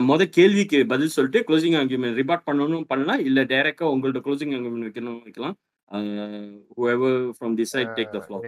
[0.10, 3.22] மொத கேள்விக்கு பதில் சொல்லிட்டு க்ளோசிங் ஆர்குமெண்ட் ரிபார்ட் பண்ணணும் பண்ணலாம்.
[3.30, 5.56] இல்ல டைரக்டா உங்கள்ட்ட க்ளோசிங் ஆர்குமெண்ட் வைக்கணும் வைக்கலாம்.
[6.78, 8.42] Whoever from this side take the floor.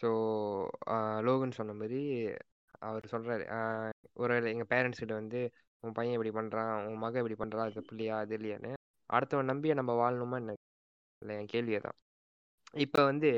[0.00, 0.10] So
[1.26, 2.02] Logan சொன்ன மாதிரி
[2.80, 3.44] அவர் சொல்றாரு
[4.14, 5.40] ஒரு எங்கள் பேரண்ட்ஸ் கிட்ட வந்து
[5.82, 8.72] உன் பையன் இப்படி பண்ணுறான் உன் மகன் இப்படி பண்ணுறா அது பிள்ளையா அது இல்லையான்னு
[9.10, 10.52] அடுத்தவன் நம்பியை நம்ம வாழணுமா என்ன?
[11.22, 11.96] இல்லை என் கேள்வியை தான்.
[12.74, 13.30] இப்போ வந்து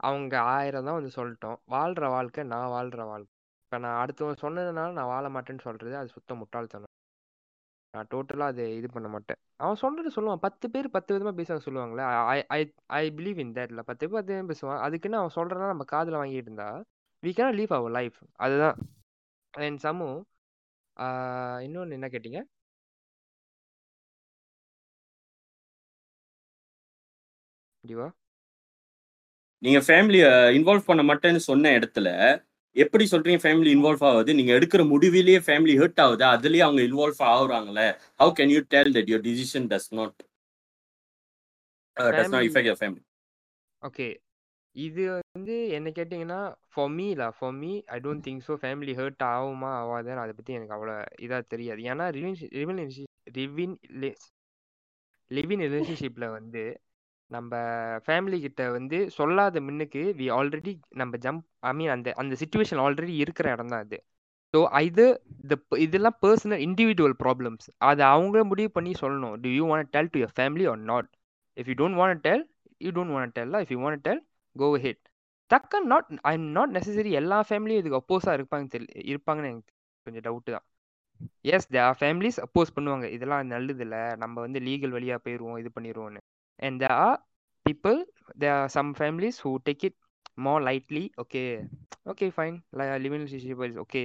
[0.00, 1.58] அவங்க ஆயிரம் தான் வந்து சொல்லிட்டோம்.
[1.66, 3.32] வாழ்கிற வாழ்க்கை நான் வாழ்கிற வாழ்க்கை.
[3.64, 6.92] இப்போ நான் அடுத்தவன் சொன்னதுனால நான் வாழ மாட்டேன்னு சொல்கிறது அது சுத்த முட்டாள்தனம்.
[7.94, 9.40] நான் டோட்டலாக அது இது பண்ண மாட்டேன்.
[9.56, 10.42] அவன் சொல்றது சொல்லுவான்.
[10.46, 12.04] பத்து பேர் பத்து விதமாக பேசுவாங்க சொல்லுவாங்களே
[12.36, 12.60] ஐ ஐ
[13.00, 14.80] ஐ பிலீவ் இன் தேட்ல பத்து பேர் பத்து பேர் பேசுவான்.
[14.86, 16.68] அதுக்குன்னு அவன் சொல்றதா நம்ம காதில் வாங்கிட்டு இருந்தா
[17.22, 18.78] we can live our life அதுதான்.
[19.54, 20.08] அண்ட் சமு
[21.66, 22.40] இன்னொன்று என்ன கேட்டீங்க?
[27.84, 28.06] டிவா
[29.62, 30.24] நீங்க ஃபேமிலிய
[30.58, 32.08] இன்வால்வ் பண்ண மாட்டேன்னு சொன்ன இடத்துல
[32.76, 34.30] எப்படி சொல்றீங்க ஃபேமிலி இன்வால்வ் ஆகுது?
[34.38, 36.24] நீங்க எடுக்கிற முடிவிலேயே ஃபேமிலி ஹர்ட் ஆகுது?
[36.34, 37.86] அதுலயே அவங்க involve ஆகுறாங்களே?
[38.22, 40.18] How can you tell that your decision does not
[42.16, 43.02] does not affect your family
[43.82, 44.06] okay
[44.76, 45.02] இது
[45.34, 46.40] வந்து என்ன கேட்டிங்கன்னா
[46.72, 50.52] for me law for me I don't think so family hurt ஆகுமா ஆகாதுன்னு அதை பற்றி
[50.58, 50.94] எனக்கு அவ்வளோ
[51.26, 51.80] இதாக தெரியாது.
[51.92, 52.38] ஏன்னா ரிவின்
[53.38, 53.74] ரிவின்
[55.30, 56.62] லிவின் ரிலேஷன்ஷிப்பில் வந்து
[57.30, 57.52] நம்ம
[58.06, 63.14] ஃபேமிலி கிட்ட வந்து சொல்லாத முன்னுக்கு வி ஆல்ரெடி நம்ம ஜம்ப் ஐ மீன் அந்த அந்த சுச்சுவேஷன் ஆல்ரெடி
[63.24, 63.98] இருக்கிற இடம் தான் அது.
[64.54, 65.04] ஸோ இது
[65.42, 65.54] இந்த
[65.86, 69.36] இதெல்லாம் பர்சனல் இண்டிவிஜுவல் ப்ராப்ளம்ஸ் அதை அவங்களே முடிவு பண்ணி சொல்லணும்.
[69.44, 71.10] Do you want tell to your family or not
[71.56, 72.44] if you don't want tell
[72.86, 74.22] you don't want tell if you want tell
[74.62, 75.02] go ahead
[75.50, 79.72] டக்கன் not I am not necessary எல்லா ஃபேமிலியும் இதுக்கு அப்போஸாக இருப்பாங்க தெரியல இருப்பாங்கன்னு எனக்கு
[80.06, 80.66] கொஞ்சம் டவுட்டு தான்.
[81.54, 83.06] Yes they are families oppose பண்ணுவாங்க.
[83.16, 84.02] இதெல்லாம் நல்லது இல்லை.
[84.22, 86.20] நம்ம வந்து லீகல் வழியாக போயிடுவோம் இது பண்ணிடுவோம்னு
[86.58, 87.18] and they are
[87.66, 87.98] people
[88.42, 89.98] they are some families who take it
[90.46, 91.42] more lightly okay
[92.12, 92.56] okay fine
[93.04, 94.02] living relationship okay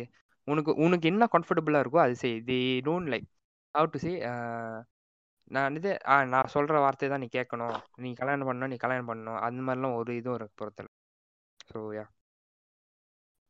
[0.47, 2.35] உனக்கு உனக்கு என்ன கம்ஃபர்டபுளாக இருக்கோ அது செய்.
[2.49, 3.27] They don't like
[3.75, 4.11] how to say
[5.51, 7.75] நான் இது ஆ நான் சொல்கிற வார்த்தை தான் நீ கேட்கணும்.
[8.03, 9.39] நீ கல்யாணம் பண்ணணும் நீ கல்யாணம் பண்ணணும்.
[9.47, 10.89] அந்த மாதிரிலாம் ஒரு இதுவும் இருக்கு பொறுத்தல
[11.71, 12.05] so yeah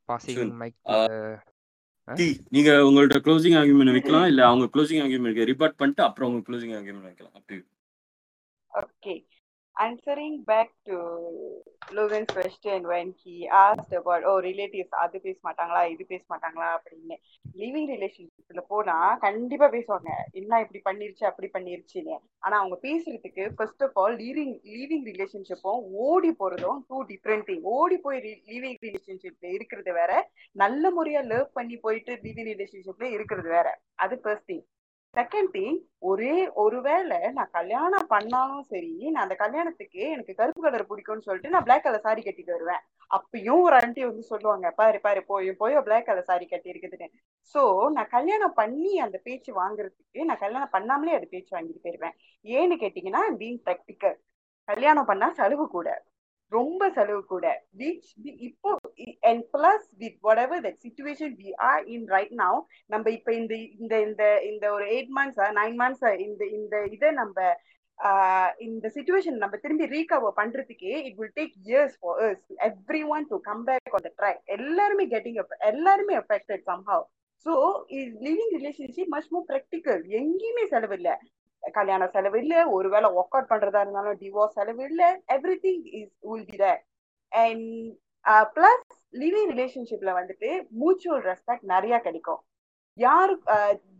[0.09, 0.53] passing.
[0.61, 1.35] Mic Uh,
[2.07, 2.25] டி
[2.55, 7.07] நீங்க உங்களோட க்ளோசிங் ஆர்குமெண்ட் வைக்கலாம் இல்ல அவங்க க்ளோசிங் ஆர்குமெண்ட் ரிபார்ட் பண்ணிட்டு அப்புறம் உங்க க்ளோசிங் ஆர்குமெண்ட்
[7.09, 7.35] வைக்கலாம்.
[7.39, 7.57] அப்படி
[8.71, 9.13] okay
[9.83, 10.97] answering back to
[11.97, 17.15] Logan's question when he asked about O relatives அது பேச மாட்டாங்களா இது பேச மாட்டாங்களா அப்படின்னு.
[17.61, 18.95] லிவிங் ரிலேஷன்ஷிப்ல போனா
[19.25, 20.11] கண்டிப்பா பேசுவாங்க.
[20.31, 22.15] என்ன இப்படி பண்ணிருச்சு அப்படி பண்ணிருச்சுன்னு.
[22.39, 27.97] ஆனா அவங்க பேசுறதுக்கு first of all living living ரிலேஷன்ஷிப்பும் ஓடி போறதும் டூ டிஃப்ரெண்ட் திங் ஓடி
[27.97, 28.21] போய்
[28.51, 30.31] லீவிங் ரிலேஷன்ஷிப்ல இருக்கிறது வேற.
[30.51, 33.67] நல்ல முறையா லவ் பண்ணி போயிட்டு லீவிங் ரிலேஷன்ஷிப்ல இருக்கிறது வேற.
[33.95, 34.65] அது ஃபர்ஸ்ட் திங்
[35.17, 35.77] செகண்ட் திங்
[36.09, 41.65] ஒரே ஒருவேளை நான் கல்யாணம் பண்ணாலும் சரி நான் அந்த கல்யாணத்துக்கு எனக்கு கருப்பு கலர் பிடிக்கும்னு சொல்லிட்டு நான்
[41.67, 42.81] பிளாக் கலர் சாரி கட்டிட்டு வருவேன்.
[43.11, 47.09] அப்பயும் ஒரு ஆண்டி வந்து சொல்லுவாங்க பாரு பாரு போய் போய் பிளாக் கலர் சாரி கட்டி இருக்குதுன்னு
[47.55, 47.63] சோ
[47.97, 52.15] நான் கல்யாணம் பண்ணி அந்த பேச்சு வாங்குறதுக்கு நான் கல்யாணம் பண்ணாமலே அது பேச்சு வாங்கிட்டு போயிருவேன்.
[52.45, 54.17] ஏன்னு கேட்டீங்கன்னா பீங் ப்ராக்டிக்கல்
[54.67, 55.89] கல்யாணம் பண்ணா செலவு கூட.
[56.55, 57.45] ரொம்ப செலவு கூட.
[57.79, 58.09] விச்
[58.47, 58.71] இப்போ
[59.29, 62.59] and plus with whatever that situation we are in right now
[62.93, 67.37] நம்ம இப்ப இந்த இந்த இந்த இந்த ஒரு எயிட் மந்த்ஸா நைன் மந்த்ஸ் இந்த இந்த இதை நம்ம
[68.65, 73.37] இந்த சுச்சுவேஷன் நம்ம திரும்பி ரீகவர் பண்றதுக்கே it will take years for years every one to
[73.47, 75.39] come back on the track எல்லாருமே கெட்டிங்
[75.71, 77.05] எல்லாருமே affected somehow
[77.45, 77.53] so
[77.97, 81.15] is living relationship much more practical எங்கேயுமே செலவு இல்லை.
[81.73, 85.03] கல்யாண செலவு இல்ல ஒருவேளை ஒர்க் அவுட் பண்றதா இருந்தாலும் டிவோர்ஸ் செலவு இல்ல
[85.35, 86.81] every thing is will be there
[87.31, 87.69] and
[88.55, 88.83] plus
[89.21, 90.49] living ரிலேஷன்ஷிப்ல வந்துட்டு
[90.81, 92.41] மியூச்சுவல் ரெஸ்பெக்ட் நிறைய கிடைக்கும்.
[92.97, 93.33] யாரு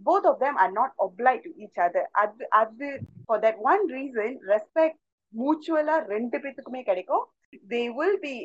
[0.07, 2.87] both of them are not obliged to each other அது அது
[3.25, 4.99] for that one reason respect
[5.33, 7.25] மியூச்சுவலா ரெண்டு பேத்துக்குமே கிடைக்கும்.
[7.73, 8.35] தே வில் பி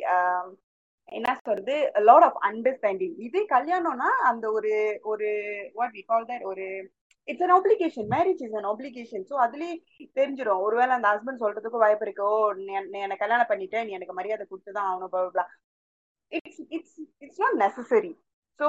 [1.13, 1.77] என்ன சொல்றது
[2.09, 4.73] லாட் ஆஃப் அண்டர்ஸ்டாண்டிங் இதே கல்யாணம்னா அந்த ஒரு
[5.13, 5.29] ஒரு
[5.79, 6.67] வாட் வி கால் தட் ஒரு
[7.29, 9.75] it's an application marriage is an application so அதுலயே
[10.17, 14.47] தெரிஞ்சிடும் ஒருவேளை அந்த ஹஸ்பண்ட் சொல்றதுக்கு வாய்ப்பு இருக்கோ நீ நீ எனக்கு கல்யாணம் பண்ணிட்டேன் நீ எனக்கு மரியாதை
[14.47, 15.51] கொடுத்துதான் ஆகணும்
[16.33, 18.13] it's it's it's not necessary
[18.61, 18.69] so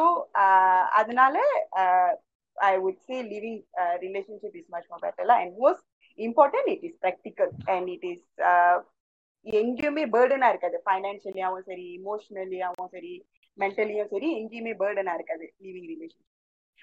[1.00, 1.36] அதனால
[2.58, 3.62] I would say living
[4.06, 5.86] relationship is much more better and most
[6.20, 8.26] important it is practical and it is
[9.46, 10.78] எங்கேயுமே பேர்டனா இருக்காது.
[10.86, 13.14] ஃபைனான்சியலியாவும் சரி இமோஷனலியாவும் சரி
[13.58, 15.46] மென்டலியும் சரி எங்கேயுமே பேர்டனா இருக்காது.
[15.66, 16.26] Living relation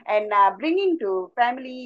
[0.06, 1.78] and bringing to family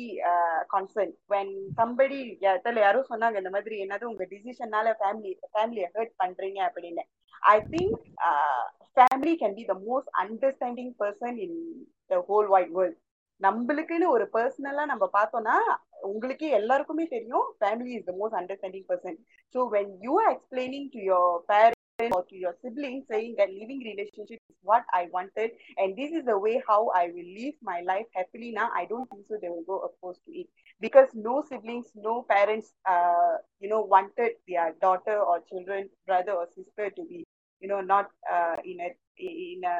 [0.70, 6.60] concern when somebody இடத்துல யாரும் சொன்னாங்க இந்த மாதிரி என்னது உங்க டிசிஷனால ஃபேமிலி ஃபேமிலியை ஹர்ட் பண்றீங்க
[6.68, 7.04] அப்படின்னு.
[7.52, 7.96] I think
[8.96, 11.58] family can be the most understanding person in
[12.10, 12.98] the whole wide world
[13.40, 15.56] நம்மளுக்குன்னு ஒரு பர்சனலா நம்ம பார்த்தோம்னா
[16.10, 19.18] உங்களுக்கே எல்லாருக்குமே தெரியும் family is the most understanding person
[19.54, 21.74] so when you are explaining to your pair
[22.10, 26.24] or to your siblings saying that living relationship is what I wanted and this is
[26.24, 29.48] the way how I will live my life happily now I don't think so they
[29.48, 30.46] will go opposed to it.
[30.80, 36.46] Because no siblings no parents uh, you know wanted their daughter or children brother or
[36.54, 37.24] sister to be
[37.60, 39.78] you know not uh, in a in a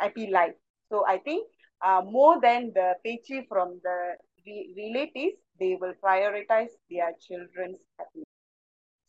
[0.00, 0.54] happy life.
[0.90, 1.46] So I think
[1.84, 4.14] uh, more than the pechi from the
[4.46, 8.26] re- relatives they will prioritize their children's happiness.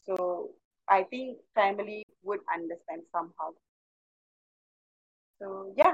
[0.06, 0.52] So
[0.90, 3.50] I think family would understand somehow.
[5.42, 5.94] So yeah,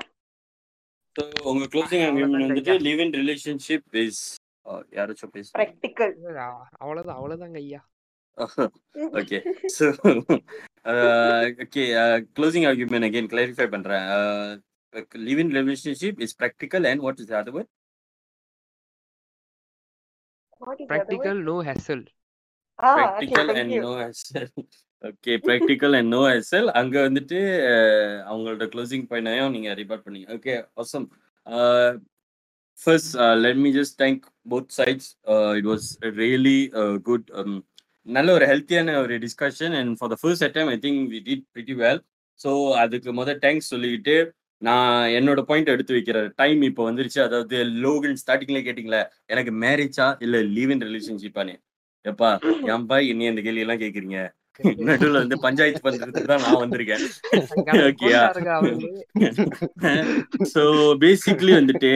[1.15, 2.83] so உங்க closing அவ்வளவுதாங்க agreement வந்துட்டு ஐயா.
[2.87, 4.21] Live in relationship is
[4.97, 6.09] யாராச்சும் பேசுங்க practical.
[6.81, 7.81] அவ்வளவுதான் அவ்வளவுதாங்க ஐயா
[9.19, 9.37] okay
[9.75, 9.85] so
[11.63, 11.83] okay
[12.37, 14.07] closing argument again clarify பண்றேன்
[15.27, 17.55] live in relationship is practical and what is other
[20.61, 21.15] What is the other word?
[21.21, 22.03] Practical no hassle
[22.79, 23.81] Ah, okay, practical thank and you.
[23.85, 24.49] No hassle
[25.03, 27.39] okay practical and no hassle அங்க வந்துட்டு
[28.29, 30.27] அவங்களோட closing பாயிண்டையும் நீங்க report பண்ணீங்க.
[30.37, 31.05] Okay awesome.
[32.77, 35.09] First let me just thank both sides
[35.59, 35.85] it was
[36.17, 36.59] really
[37.01, 37.27] good
[38.07, 41.75] நல்ல ஒரு ஹெல்த்தியான ஒரு discussion and for the first attempt I think we did pretty
[41.83, 42.01] well
[42.39, 44.15] so அதுக்கு முதல் தேங்க்ஸ் சொல்லிக்கிட்டு
[44.61, 47.19] நான் என்னோட பாயிண்ட் எடுத்து வைக்கிற டைம் இப்போ வந்துருச்சு.
[47.19, 51.55] அதாவது லோகன் ஸ்டார்டிங்ல கேட்டிங்களே எனக்கு மேரேஜா இல்ல லீவ் இன் ரிலேஷன்ஷிப்பானே
[52.05, 52.31] எப்பா
[52.73, 53.81] ஏன்பா இன்னும் இந்த கேள்வி எல்லாம்
[54.89, 57.03] நடுவுல வந்து பஞ்சாயத்து பண்றதுக்கு தான் நான் வந்திருக்கேன்.
[57.87, 58.21] ஓகேயா
[60.53, 60.61] ஸோ
[61.03, 61.91] பேசிக்லி வந்துட்டு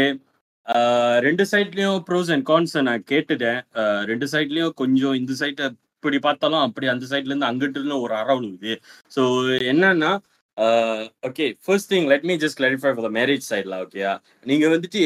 [1.27, 3.61] ரெண்டு சைட்லயும் ப்ரோஸ் அண்ட் கான்ஸ் நான் கேட்டுட்டேன்.
[4.11, 8.29] ரெண்டு சைட்லயும் கொஞ்சம் இந்த சைட்டை இப்படி பார்த்தாலும் அப்படி அந்த சைட்ல இருந்து அங்கிட்டு இருந்து ஒரு அற
[8.37, 8.73] விழுகுது
[9.11, 9.23] ஸோ
[9.71, 10.11] என்னன்னா
[11.27, 14.13] okay first thing let me just clarify for the marriage சைட்ல ஓகேயா
[14.45, 15.01] நீங்க வந்துட்டு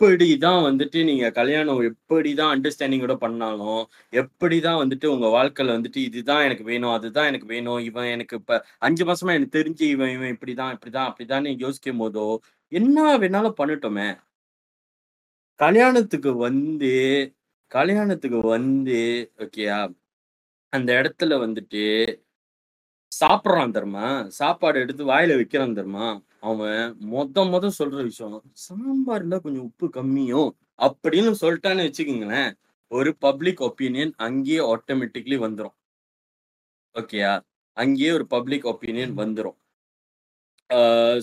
[0.00, 3.82] எப்படி தான் வந்துட்டு நீங்க கல்யாணம் எப்படி தான் அண்டர்ஸ்டாண்டிங்கோட பண்ணாலும்
[4.12, 8.56] எப்படி தான் வந்துட்டு உங்க வாழ்க்கையில வந்துட்டு இதுதான் எனக்கு வேணும் அதுதான் எனக்கு வேணும் இவன் எனக்கு இப்ப
[8.80, 12.26] அஞ்சு மாசமா எனக்கு தெரிஞ்சு இவன் இவன் இப்படிதான் இப்படிதான் அப்படிதான் யோசிக்கும் போதோ
[12.72, 14.08] என்ன வேணாலும் பண்ணட்டோமே.
[15.60, 16.90] கல்யாணத்துக்கு வந்து
[17.72, 18.98] கல்யாணத்துக்கு வந்து
[19.40, 19.78] ஓகேயா
[20.72, 21.82] அந்த இடத்துல வந்துட்டு
[23.22, 24.06] சாப்பிட்றான் தெரியுமா?
[24.38, 26.06] சாப்பாடு எடுத்து வாயில வைக்கிறான் தெரியுமா?
[26.42, 26.80] அவன்
[27.12, 32.50] மொத மொத சொல்ற விஷயம் சாம்பார்ல கொஞ்சம் உப்பு கம்மியும் அப்படின்னு சொல்லிட்டான்னு வச்சுக்கோங்களேன்
[32.90, 35.76] ஒரு பப்ளிக் ஒப்பீனியன் அங்கேயே ஆட்டோமேட்டிக்லி வந்துடும்
[36.94, 37.32] ஓகேயா
[37.76, 39.58] அங்கேயே ஒரு பப்ளிக் ஒப்பீனியன் வந்துடும்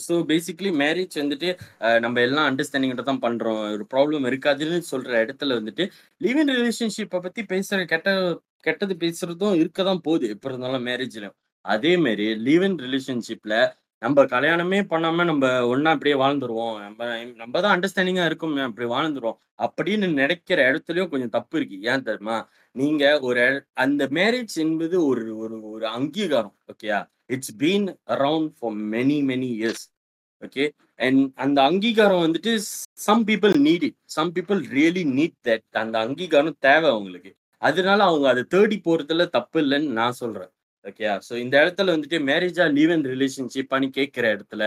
[0.06, 1.50] ஸோ பேசிக்லி மேரேஜ் வந்துட்டு
[2.00, 3.62] நம்ம எல்லாம் அண்டர்ஸ்டாண்டிங்கிட்ட தான் பண்றோம்.
[3.76, 5.86] ஒரு ப்ராப்ளம் இருக்காதுன்னு சொல்ற இடத்துல வந்துட்டு
[6.22, 8.10] லிவ் இன் ரிலேஷன்ஷிப்பை பத்தி பேசுற கெட்ட
[8.68, 11.36] கெட்டது பேசுறதும் இருக்க தான் போகுது எப்போ இருந்தாலும் மேரேஜ்லையும்
[11.66, 13.56] அதே மாதிரி லீவ் இன் ரிலேஷன்ஷிப்ல
[14.02, 16.76] நம்ம கல்யாணமே பண்ணாம நம்ம ஒன்னா அப்படியே வாழ்ந்துருவோம்.
[16.86, 17.00] நம்ம
[17.36, 19.38] நம்ம தான் அண்டர்ஸ்டாண்டிங்கா இருக்கும் அப்படி வாழ்ந்துருவோம்.
[19.60, 21.78] அப்படின்னு நினைக்கிற இடத்துலயும் கொஞ்சம் தப்பு இருக்கு.
[21.92, 22.38] ஏன் தெரியுமா?
[22.76, 23.44] நீங்க ஒரு
[23.84, 29.86] அந்த மேரேஜ் என்பது ஒரு ஒரு ஒரு அங்கீகாரம் ஓகேயா it's been around for many many years
[30.42, 30.66] okay
[31.00, 32.52] and அந்த அங்கீகாரம் வந்துட்டு
[33.08, 37.32] some people need it some people really need that அந்த அங்கீகாரம் தேவை அவங்களுக்கு.
[37.62, 40.52] அதனால அவங்க அதை தேடி போறதுல தப்பு இல்லைன்னு நான் சொல்றேன்.
[40.86, 44.64] ஓகேயா ஸோ இந்த இடத்துல வந்துட்டு மேரேஜா லீவ் அண்ட் ரிலேஷன்ஷிப்பான்னு கேட்குற இடத்துல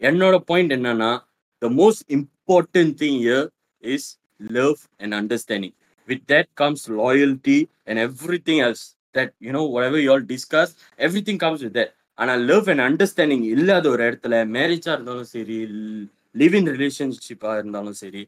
[0.00, 1.10] என்னோட பாயிண்ட் என்னன்னா
[1.62, 3.46] the most important thing here
[3.84, 4.08] is
[4.50, 5.74] love and understanding
[6.08, 8.84] with that comes loyalty and every thing else
[9.14, 9.62] that you know
[10.00, 11.86] you all discuss every thing comes with the
[12.18, 15.56] ஆனால் love and understanding இல்லாத ஒரு இடத்துல மேரேஜா இருந்தாலும் சரி
[16.34, 18.22] live in ரிலேஷன்ஷிப்பாக இருந்தாலும் சரி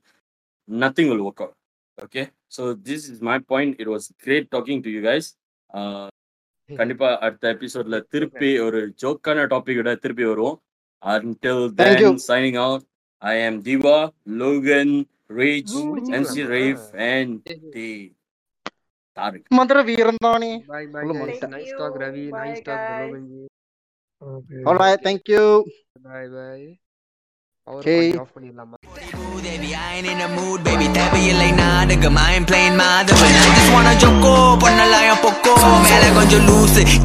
[0.68, 1.57] nothing will work out
[1.99, 2.22] okay
[2.57, 5.29] so this is my point it was great talking to you guys
[6.77, 10.59] கண்டிப்பா அடுத்த எபிசோட்ல திருப்பி ஒரு ஜோக்கான டாபிக்கோட திருப்பி வருவோம்
[11.03, 12.83] until then signing out
[13.23, 13.99] i am diva
[14.41, 14.91] logan
[15.31, 15.75] rage
[16.21, 17.33] mc rave and
[17.75, 17.89] the
[19.16, 19.45] tarik
[19.91, 21.41] வீரன் தானே Bye bye guys.
[21.55, 22.27] Nice talk Ravi.
[22.33, 22.83] Nice talk.
[24.23, 24.62] Okay.
[24.64, 25.47] alright thank you
[26.01, 26.88] Bye bye.
[27.69, 28.03] Power Okay.
[28.35, 28.77] பண்ணி off
[29.47, 30.87] Baby, I ain't in the mood, baby.
[30.97, 34.33] தேவையில்லை நாடகம் I ain't playing Madhavan I just wanna ஜொக்கோ
[34.64, 35.53] பண்ணலாம் Poco
[35.85, 36.49] மேல கொஞ்சம்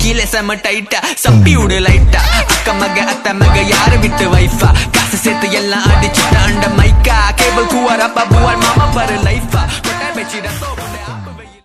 [0.04, 2.22] கீழே செம டைட்டா சப்பி விடு லைட்டா
[2.54, 8.06] அக்க மக அத்த மக யாரு விட்டு வைஃபா காசு சேர்த்து எல்லாம் அடிச்சுட்டு அண்ட மைக்கா கேபிள் பூவார்
[8.66, 9.64] மாமா பாரு லைஃபா